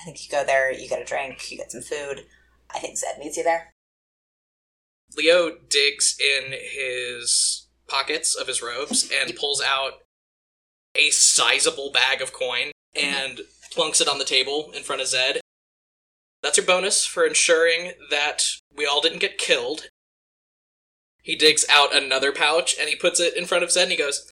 [0.00, 2.26] I think you go there, you get a drink, you get some food.
[2.74, 3.72] I think Zed meets you there.
[5.16, 9.92] Leo digs in his pockets of his robes and pulls out
[10.94, 13.06] a sizable bag of coin mm-hmm.
[13.06, 13.40] and
[13.72, 15.40] plunks it on the table in front of Zed.
[16.42, 19.88] That's your bonus for ensuring that we all didn't get killed.
[21.22, 23.98] He digs out another pouch and he puts it in front of Zed and he
[23.98, 24.30] goes,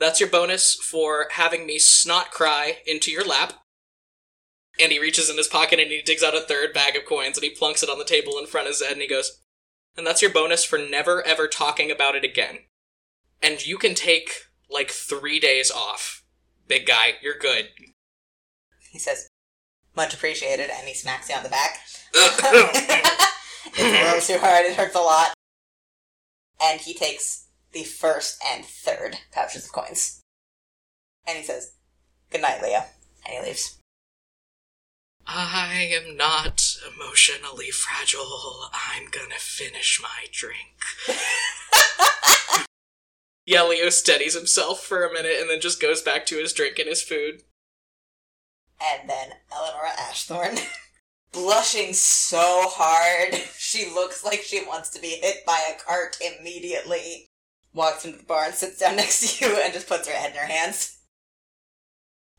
[0.00, 3.52] That's your bonus for having me snot cry into your lap.
[4.80, 7.36] And he reaches in his pocket and he digs out a third bag of coins
[7.36, 9.42] and he plunks it on the table in front of Zed and he goes,
[9.96, 12.60] And that's your bonus for never ever talking about it again.
[13.42, 14.30] And you can take
[14.70, 16.24] like three days off.
[16.66, 17.68] Big guy, you're good.
[18.90, 19.28] He says,
[19.94, 21.80] much appreciated, and he smacks you on the back.
[22.14, 25.34] a little too hard, it hurts a lot.
[26.62, 30.20] And he takes the first and third pouches of coins.
[31.26, 31.72] And he says,
[32.30, 32.84] Good night, Leo.
[33.26, 33.80] And he leaves.
[35.26, 38.68] I am not emotionally fragile.
[38.72, 40.76] I'm gonna finish my drink.
[43.46, 46.78] yeah, Leo steadies himself for a minute and then just goes back to his drink
[46.78, 47.42] and his food.
[48.82, 50.56] And then Eleanor Ashthorne,
[51.32, 57.29] blushing so hard, she looks like she wants to be hit by a cart immediately,
[57.72, 60.30] walks into the bar and sits down next to you and just puts her head
[60.32, 60.98] in her hands.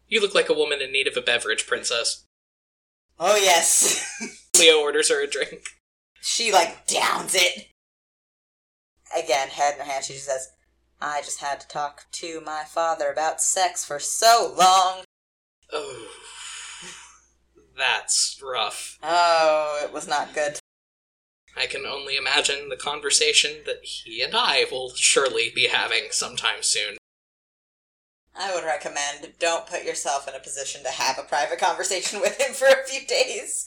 [0.08, 2.26] You look like a woman in need of a beverage, princess.
[3.20, 4.06] Oh, yes.
[4.60, 5.62] Leo orders her a drink.
[6.22, 7.68] she, like, downs it.
[9.18, 10.50] Again, head in her hand, she just says,
[11.00, 15.04] I just had to talk to my father about sex for so long.
[15.72, 16.08] Oh,
[17.78, 18.98] that's rough.
[19.02, 20.60] Oh, it was not good.
[21.56, 26.62] I can only imagine the conversation that he and I will surely be having sometime
[26.62, 26.98] soon.
[28.38, 32.40] I would recommend don't put yourself in a position to have a private conversation with
[32.40, 33.66] him for a few days.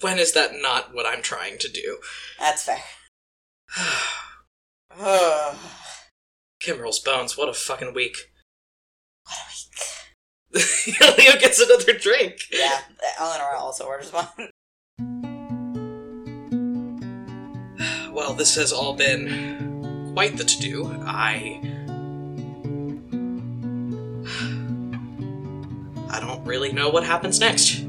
[0.00, 1.98] When is that not what I'm trying to do?
[2.38, 2.82] That's fair.
[4.98, 5.56] Ugh.
[6.62, 8.16] Kimbrel's bones, what a fucking week.
[9.24, 9.58] what a week.
[11.18, 12.34] Leo gets another drink.
[12.52, 12.80] Yeah,
[13.18, 14.28] Eleanor also orders one.
[18.24, 20.86] Well, this has all been quite the to do.
[21.04, 21.60] I.
[26.08, 27.80] I don't really know what happens next.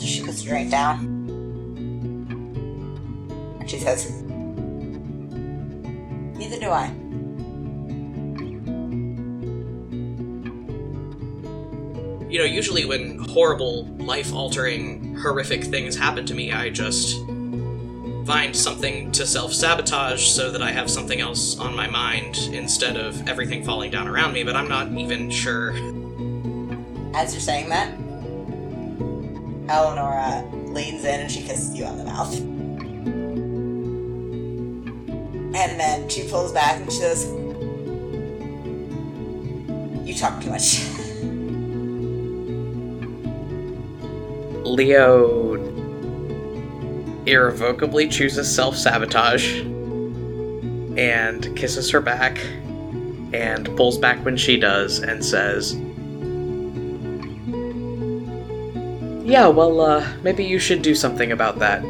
[0.00, 1.00] She puts the drink down.
[3.58, 4.22] And she says,
[6.38, 6.94] Neither do I.
[12.30, 17.18] You know, usually when horrible, life altering, horrific things happen to me, I just
[18.24, 22.96] find something to self sabotage so that I have something else on my mind instead
[22.96, 25.72] of everything falling down around me, but I'm not even sure.
[27.14, 27.92] As you're saying that,
[29.68, 32.38] Eleanor leans in and she kisses you on the mouth.
[35.54, 37.26] And then she pulls back and she says,
[40.06, 40.80] You talk too much.
[44.64, 45.51] Leo
[47.26, 49.60] irrevocably chooses self sabotage
[50.96, 52.38] and kisses her back
[53.32, 55.74] and pulls back when she does and says,
[59.24, 61.82] Yeah, well, uh, maybe you should do something about that.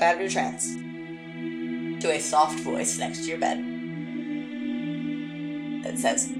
[0.00, 0.74] Up out of your trance
[2.02, 3.58] to a soft voice next to your bed
[5.84, 6.32] that says,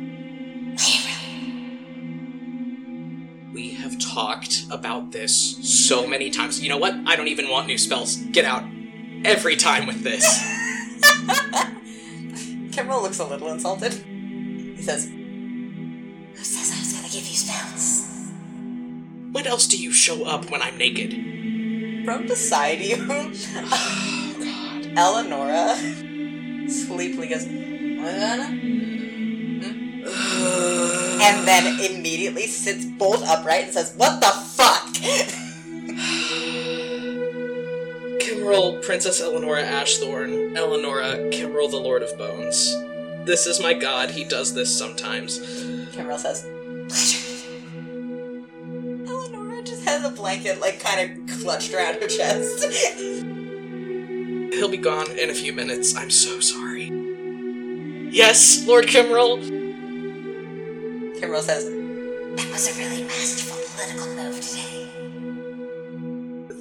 [3.52, 6.62] We have talked about this so many times.
[6.62, 6.94] You know what?
[7.06, 8.16] I don't even want new spells.
[8.16, 8.62] Get out.
[9.24, 10.24] Every time with this.
[12.70, 13.92] Kimbrel looks a little insulted.
[13.92, 18.06] He says, Who says I was gonna give you spells?
[19.32, 21.39] when else do you show up when I'm naked?
[22.10, 23.30] From beside you, Oh,
[24.42, 24.98] God.
[24.98, 25.76] Eleonora
[26.68, 28.50] sleepily goes, "What?"
[30.02, 31.20] Hmm?
[31.22, 34.86] and then immediately sits bolt upright and says, What the fuck?
[38.18, 42.74] Kimrel, Princess Eleonora Ashthorne, Eleonora, Kimrel the Lord of Bones.
[43.24, 45.38] This is my god, he does this sometimes.
[45.94, 46.44] Kimbrel says,
[50.00, 52.64] has a blanket, like, kind of clutched around her chest.
[54.52, 55.96] He'll be gone in a few minutes.
[55.96, 56.90] I'm so sorry.
[58.10, 59.38] Yes, Lord Kimrel.
[61.18, 64.88] Kimbrel says, That was a really masterful political move today.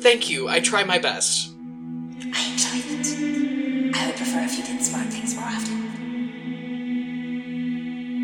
[0.02, 1.54] Thank you, I try my best.
[2.34, 3.96] I enjoy it.
[3.96, 5.09] I would prefer if you did smart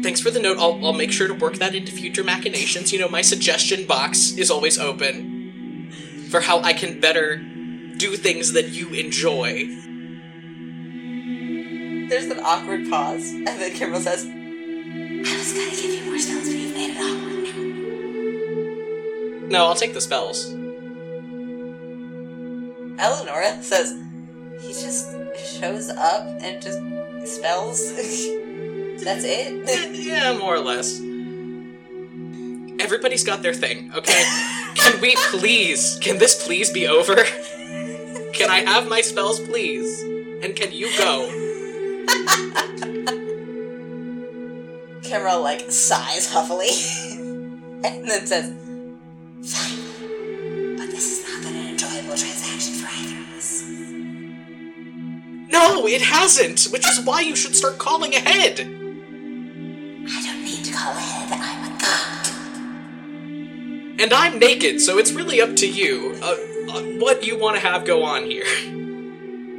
[0.06, 0.60] Thanks for the note.
[0.60, 2.94] I'll, I'll make sure to work that into future machinations.
[2.94, 5.90] You know, my suggestion box is always open
[6.30, 9.66] for how I can better do things that you enjoy.
[12.08, 16.50] There's an awkward pause, and then Kimbrel says, I was gonna give you more spells,
[16.50, 17.42] but you've made it awkward
[19.42, 19.58] now.
[19.58, 20.54] No, I'll take the spells.
[23.00, 24.00] Eleonora says,
[24.62, 25.16] he just
[25.60, 26.80] shows up and just
[27.26, 27.92] spells.
[29.04, 29.96] That's it?
[29.96, 31.00] yeah, more or less.
[32.80, 34.24] Everybody's got their thing, okay?
[34.76, 37.16] can we please, can this please be over?
[38.34, 40.02] Can I have my spells, please?
[40.44, 41.30] And can you go?
[45.02, 46.70] Kimbrel, like, sighs huffily,
[47.84, 48.52] and then says,
[49.44, 53.64] Fine, but this has not been an enjoyable transaction for either of us.
[55.52, 58.85] No, it hasn't, which is why you should start calling ahead.
[60.86, 62.26] I don't need to call ahead, I'm a god.
[64.02, 66.16] And I'm naked, so it's really up to you.
[66.22, 66.36] Uh,
[66.72, 68.46] uh, what you want to have go on here.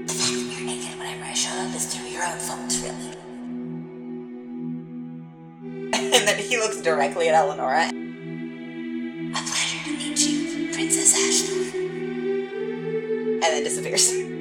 [0.07, 3.17] The fact that you're naked whenever I show up is through your own fault, really.
[6.15, 7.89] and then he looks directly at Eleonora.
[7.89, 7.93] A
[9.35, 11.63] pleasure to meet you, Princess Ashton.
[13.35, 14.13] And then disappears.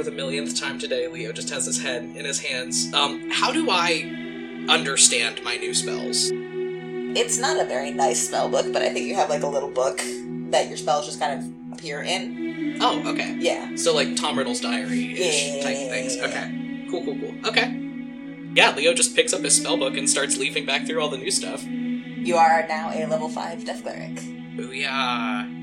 [0.00, 2.90] For the millionth time today, Leo just has his head in his hands.
[2.94, 6.30] Um, how do I understand my new spells?
[6.32, 9.68] It's not a very nice spell book, but I think you have like a little
[9.68, 9.98] book
[10.52, 12.78] that your spells just kind of appear in.
[12.80, 13.36] Oh, okay.
[13.40, 13.76] Yeah.
[13.76, 15.62] So like Tom Riddle's diary ish Yeah.
[15.64, 16.16] type things.
[16.16, 16.86] Okay.
[16.90, 17.34] Cool, cool, cool.
[17.50, 17.68] Okay.
[18.54, 21.18] Yeah, Leo just picks up his spell book and starts leafing back through all the
[21.18, 21.62] new stuff.
[21.66, 24.14] You are now a level 5 Death Cleric.
[24.56, 25.58] Booyah.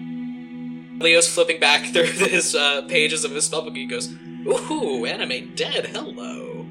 [1.01, 3.75] Leo's flipping back through his uh, pages of his spellbook.
[3.75, 4.13] He goes,
[4.47, 5.87] "Ooh, animate dead.
[5.87, 6.65] Hello."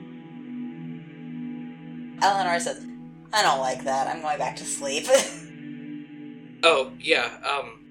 [2.23, 2.85] Eleanor says,
[3.33, 4.09] I don't like that.
[4.09, 5.07] I'm going back to sleep.
[6.63, 7.39] Oh yeah.
[7.49, 7.85] Um.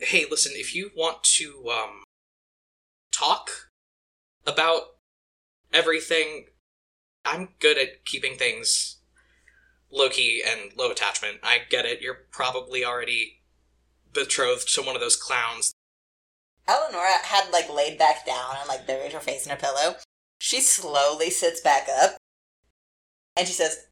[0.00, 0.52] Hey, listen.
[0.56, 2.02] If you want to um
[3.12, 3.48] talk
[4.44, 4.82] about
[5.72, 6.46] everything,
[7.24, 8.98] I'm good at keeping things
[9.90, 11.38] low key and low attachment.
[11.42, 12.00] I get it.
[12.00, 13.42] You're probably already
[14.12, 15.72] betrothed to one of those clowns.
[16.68, 19.96] Eleonora had like laid back down and like buried her face in her pillow.
[20.38, 22.16] She slowly sits back up
[23.36, 23.86] and she says,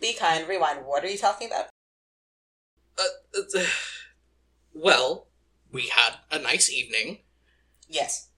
[0.00, 0.84] Be kind, rewind.
[0.84, 1.66] What are you talking about?
[2.98, 3.64] Uh, uh,
[4.74, 5.28] well,
[5.72, 7.18] we had a nice evening.
[7.88, 8.28] Yes,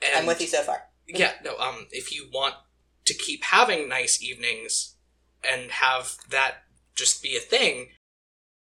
[0.00, 0.84] And I'm with you so far.
[1.06, 2.54] Yeah, no, um, if you want
[3.04, 4.96] to keep having nice evenings
[5.44, 7.88] and have that just be a thing,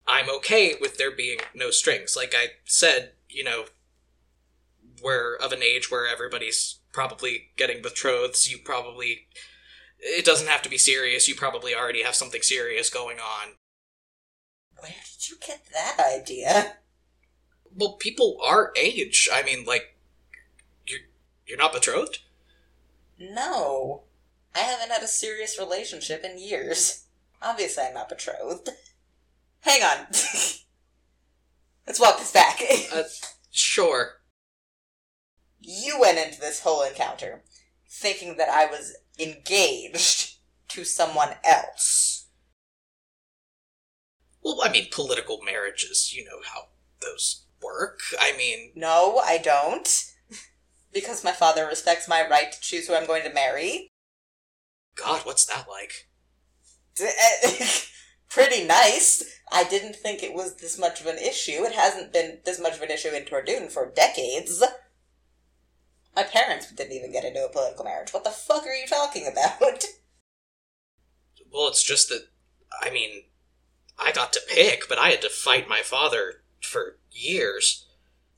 [0.08, 2.16] I'm okay with there being no strings.
[2.16, 3.66] Like I said, you know,
[5.04, 9.28] we're of an age where everybody's probably getting betrothed, you probably.
[10.00, 13.56] It doesn't have to be serious, you probably already have something serious going on.
[14.78, 16.78] Where did you get that idea?
[17.76, 19.97] Well, people our age, I mean, like,
[20.88, 21.02] you're,
[21.45, 22.20] you're not betrothed?
[23.20, 24.04] No.
[24.56, 27.06] I haven't had a serious relationship in years.
[27.41, 28.70] Obviously, I'm not betrothed.
[29.62, 30.06] Hang on.
[31.88, 32.62] Let's walk this back.
[32.93, 33.04] Uh,
[33.52, 34.18] sure.
[35.60, 37.43] You went into this whole encounter
[37.89, 40.38] thinking that I was engaged
[40.70, 42.28] to someone else.
[44.43, 46.70] Well, I mean, political marriages, you know how
[47.01, 47.99] those work.
[48.20, 50.05] I mean, No, I don't.
[50.93, 53.89] Because my father respects my right to choose who I'm going to marry.
[54.95, 56.10] God, what's that like?
[56.99, 57.68] Eh,
[58.30, 59.24] pretty nice.
[59.51, 61.64] I didn't think it was this much of an issue.
[61.64, 64.64] It hasn't been this much of an issue in Tordoon for decades.
[66.20, 68.11] My parents didn't even get into a political marriage.
[68.11, 69.86] What the fuck are you talking about?
[71.51, 72.28] Well, it's just that,
[72.80, 73.24] I mean,
[73.97, 77.88] I got to pick, but I had to fight my father for years.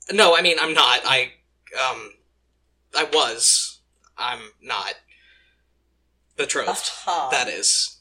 [0.09, 1.01] No, I mean, I'm not.
[1.03, 1.33] I,
[1.75, 2.11] um,
[2.97, 3.81] I was.
[4.17, 4.93] I'm not.
[6.37, 6.69] Betrothed.
[6.69, 7.31] Uh-huh.
[7.31, 7.99] That is.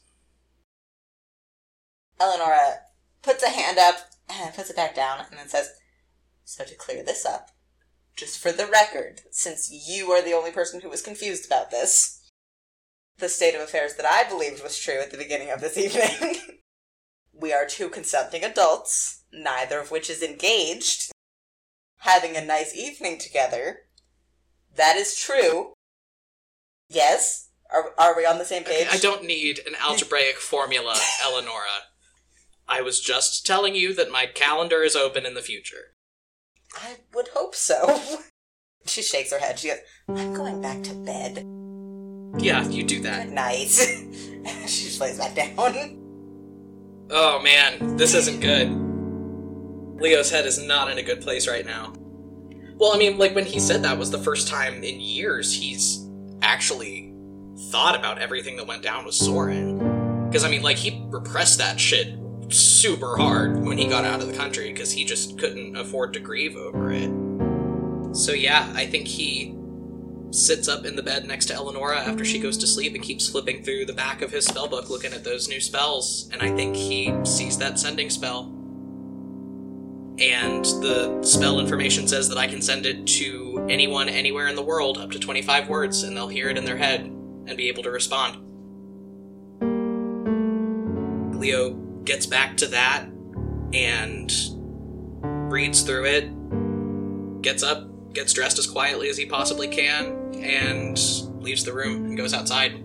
[2.17, 2.77] Eleonora
[3.21, 3.97] puts a hand up
[4.29, 5.73] and puts it back down and then says,
[6.45, 7.49] So to clear this up,
[8.15, 12.21] just for the record, since you are the only person who was confused about this,
[13.17, 16.59] the state of affairs that I believed was true at the beginning of this evening.
[17.33, 21.11] we are two consenting adults, neither of which is engaged,
[21.99, 23.79] having a nice evening together.
[24.75, 25.73] That is true.
[26.89, 27.49] Yes?
[27.71, 28.87] Are, are we on the same page?
[28.91, 31.87] I don't need an algebraic formula, Eleonora.
[32.67, 35.93] I was just telling you that my calendar is open in the future.
[36.75, 37.99] I would hope so.
[38.85, 39.59] she shakes her head.
[39.59, 41.45] She goes, I'm going back to bed.
[42.41, 43.25] Yeah, you do that.
[43.25, 43.67] Good night.
[44.67, 45.97] she just lays back down.
[47.09, 48.69] Oh man, this isn't good.
[50.01, 51.93] Leo's head is not in a good place right now.
[52.77, 56.07] Well, I mean, like when he said that was the first time in years he's
[56.41, 57.13] actually
[57.69, 60.27] thought about everything that went down with Soren.
[60.27, 62.17] Because I mean, like he repressed that shit
[62.53, 66.19] super hard when he got out of the country because he just couldn't afford to
[66.19, 67.11] grieve over it.
[68.15, 69.55] So yeah, I think he
[70.31, 73.29] sits up in the bed next to Eleonora after she goes to sleep and keeps
[73.29, 76.75] flipping through the back of his spellbook looking at those new spells, and I think
[76.75, 78.43] he sees that sending spell.
[80.19, 84.61] And the spell information says that I can send it to anyone anywhere in the
[84.61, 87.83] world up to 25 words, and they'll hear it in their head and be able
[87.83, 88.37] to respond.
[91.39, 93.05] Leo gets back to that
[93.73, 94.31] and
[95.51, 100.99] reads through it, gets up, gets dressed as quietly as he possibly can, and
[101.41, 102.83] leaves the room and goes outside.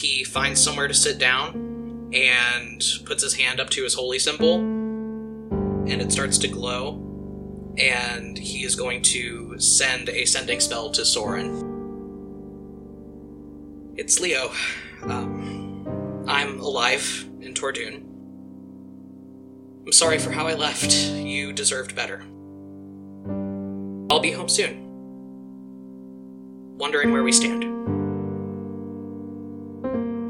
[0.00, 4.56] He finds somewhere to sit down and puts his hand up to his holy symbol,
[4.56, 7.00] and it starts to glow.
[7.76, 11.72] And he is going to send a sending spell to Soren.
[13.96, 14.52] It's Leo.
[15.06, 18.02] Um, I'm alive in Tordoon.
[19.84, 20.92] I'm sorry for how I left.
[20.94, 22.22] You deserved better.
[24.10, 24.80] I'll be home soon.
[26.78, 27.64] Wondering where we stand.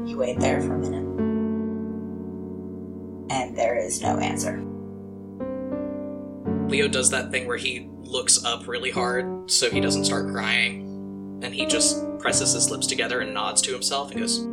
[0.07, 1.05] You wait there for a minute.
[3.31, 4.61] And there is no answer.
[6.67, 11.39] Leo does that thing where he looks up really hard so he doesn't start crying.
[11.43, 14.45] And he just presses his lips together and nods to himself and goes,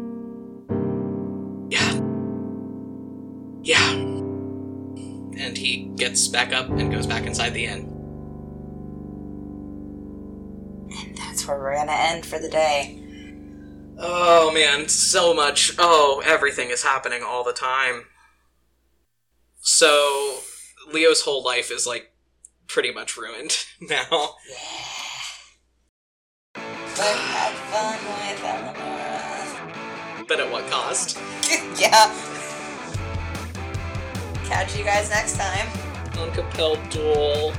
[3.62, 3.92] Yeah.
[3.92, 7.88] And he gets back up and goes back inside the inn.
[10.90, 12.98] And that's where we're gonna end for the day.
[13.98, 15.74] Oh man, so much.
[15.78, 18.06] Oh, everything is happening all the time.
[19.60, 20.38] So,
[20.92, 22.12] Leo's whole life is like
[22.66, 24.34] pretty much ruined now.
[24.50, 24.58] Yeah.
[26.54, 30.24] But have fun with Eleanor.
[30.26, 31.16] But at what cost?
[31.78, 32.12] yeah.
[34.52, 35.66] Catch you guys next time.
[36.18, 37.54] Uncompelled duel.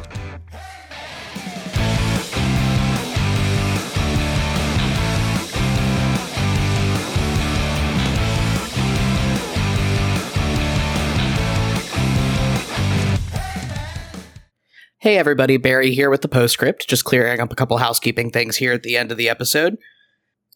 [15.00, 18.72] Hey everybody, Barry here with the postscript, just clearing up a couple housekeeping things here
[18.72, 19.80] at the end of the episode.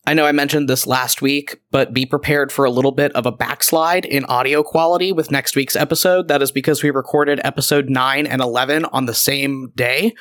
[0.07, 3.25] I know I mentioned this last week, but be prepared for a little bit of
[3.25, 6.29] a backslide in audio quality with next week's episode.
[6.29, 10.13] That is because we recorded episode 9 and 11 on the same day,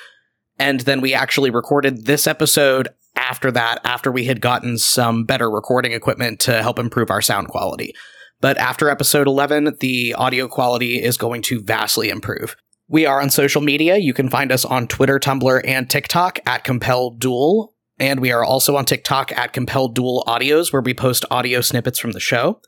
[0.59, 5.49] and then we actually recorded this episode after that, after we had gotten some better
[5.49, 7.95] recording equipment to help improve our sound quality.
[8.41, 12.57] But after episode 11, the audio quality is going to vastly improve.
[12.89, 13.99] We are on social media.
[13.99, 17.76] You can find us on Twitter, Tumblr, and TikTok at Compelled Duel.
[17.99, 21.99] And we are also on TikTok at Compelled Duel Audios, where we post audio snippets
[21.99, 22.61] from the show.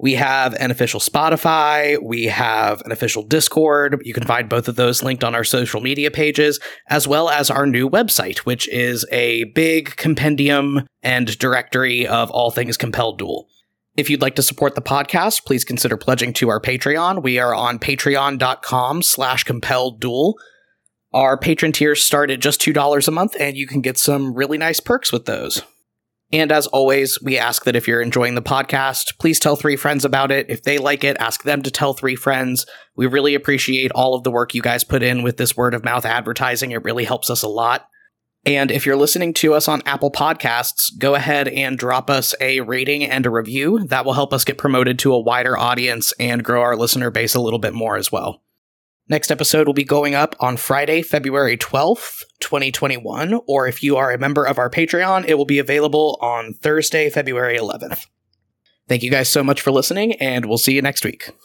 [0.00, 2.00] We have an official Spotify.
[2.00, 4.00] We have an official Discord.
[4.04, 7.50] You can find both of those linked on our social media pages, as well as
[7.50, 13.48] our new website, which is a big compendium and directory of all things Compelled Duel.
[13.96, 17.20] If you'd like to support the podcast, please consider pledging to our Patreon.
[17.20, 20.36] We are on patreon.com slash compelled duel.
[21.12, 24.58] Our Patreon tiers start at just $2 a month, and you can get some really
[24.58, 25.62] nice perks with those.
[26.30, 30.04] And as always, we ask that if you're enjoying the podcast, please tell three friends
[30.04, 30.50] about it.
[30.50, 32.66] If they like it, ask them to tell three friends.
[32.94, 35.84] We really appreciate all of the work you guys put in with this word of
[35.84, 36.72] mouth advertising.
[36.72, 37.88] It really helps us a lot.
[38.44, 42.60] And if you're listening to us on Apple Podcasts, go ahead and drop us a
[42.60, 43.86] rating and a review.
[43.86, 47.34] That will help us get promoted to a wider audience and grow our listener base
[47.34, 48.42] a little bit more as well.
[49.10, 54.12] Next episode will be going up on Friday, February 12th, 2021, or if you are
[54.12, 58.06] a member of our Patreon, it will be available on Thursday, February 11th.
[58.86, 61.30] Thank you guys so much for listening, and we'll see you next week.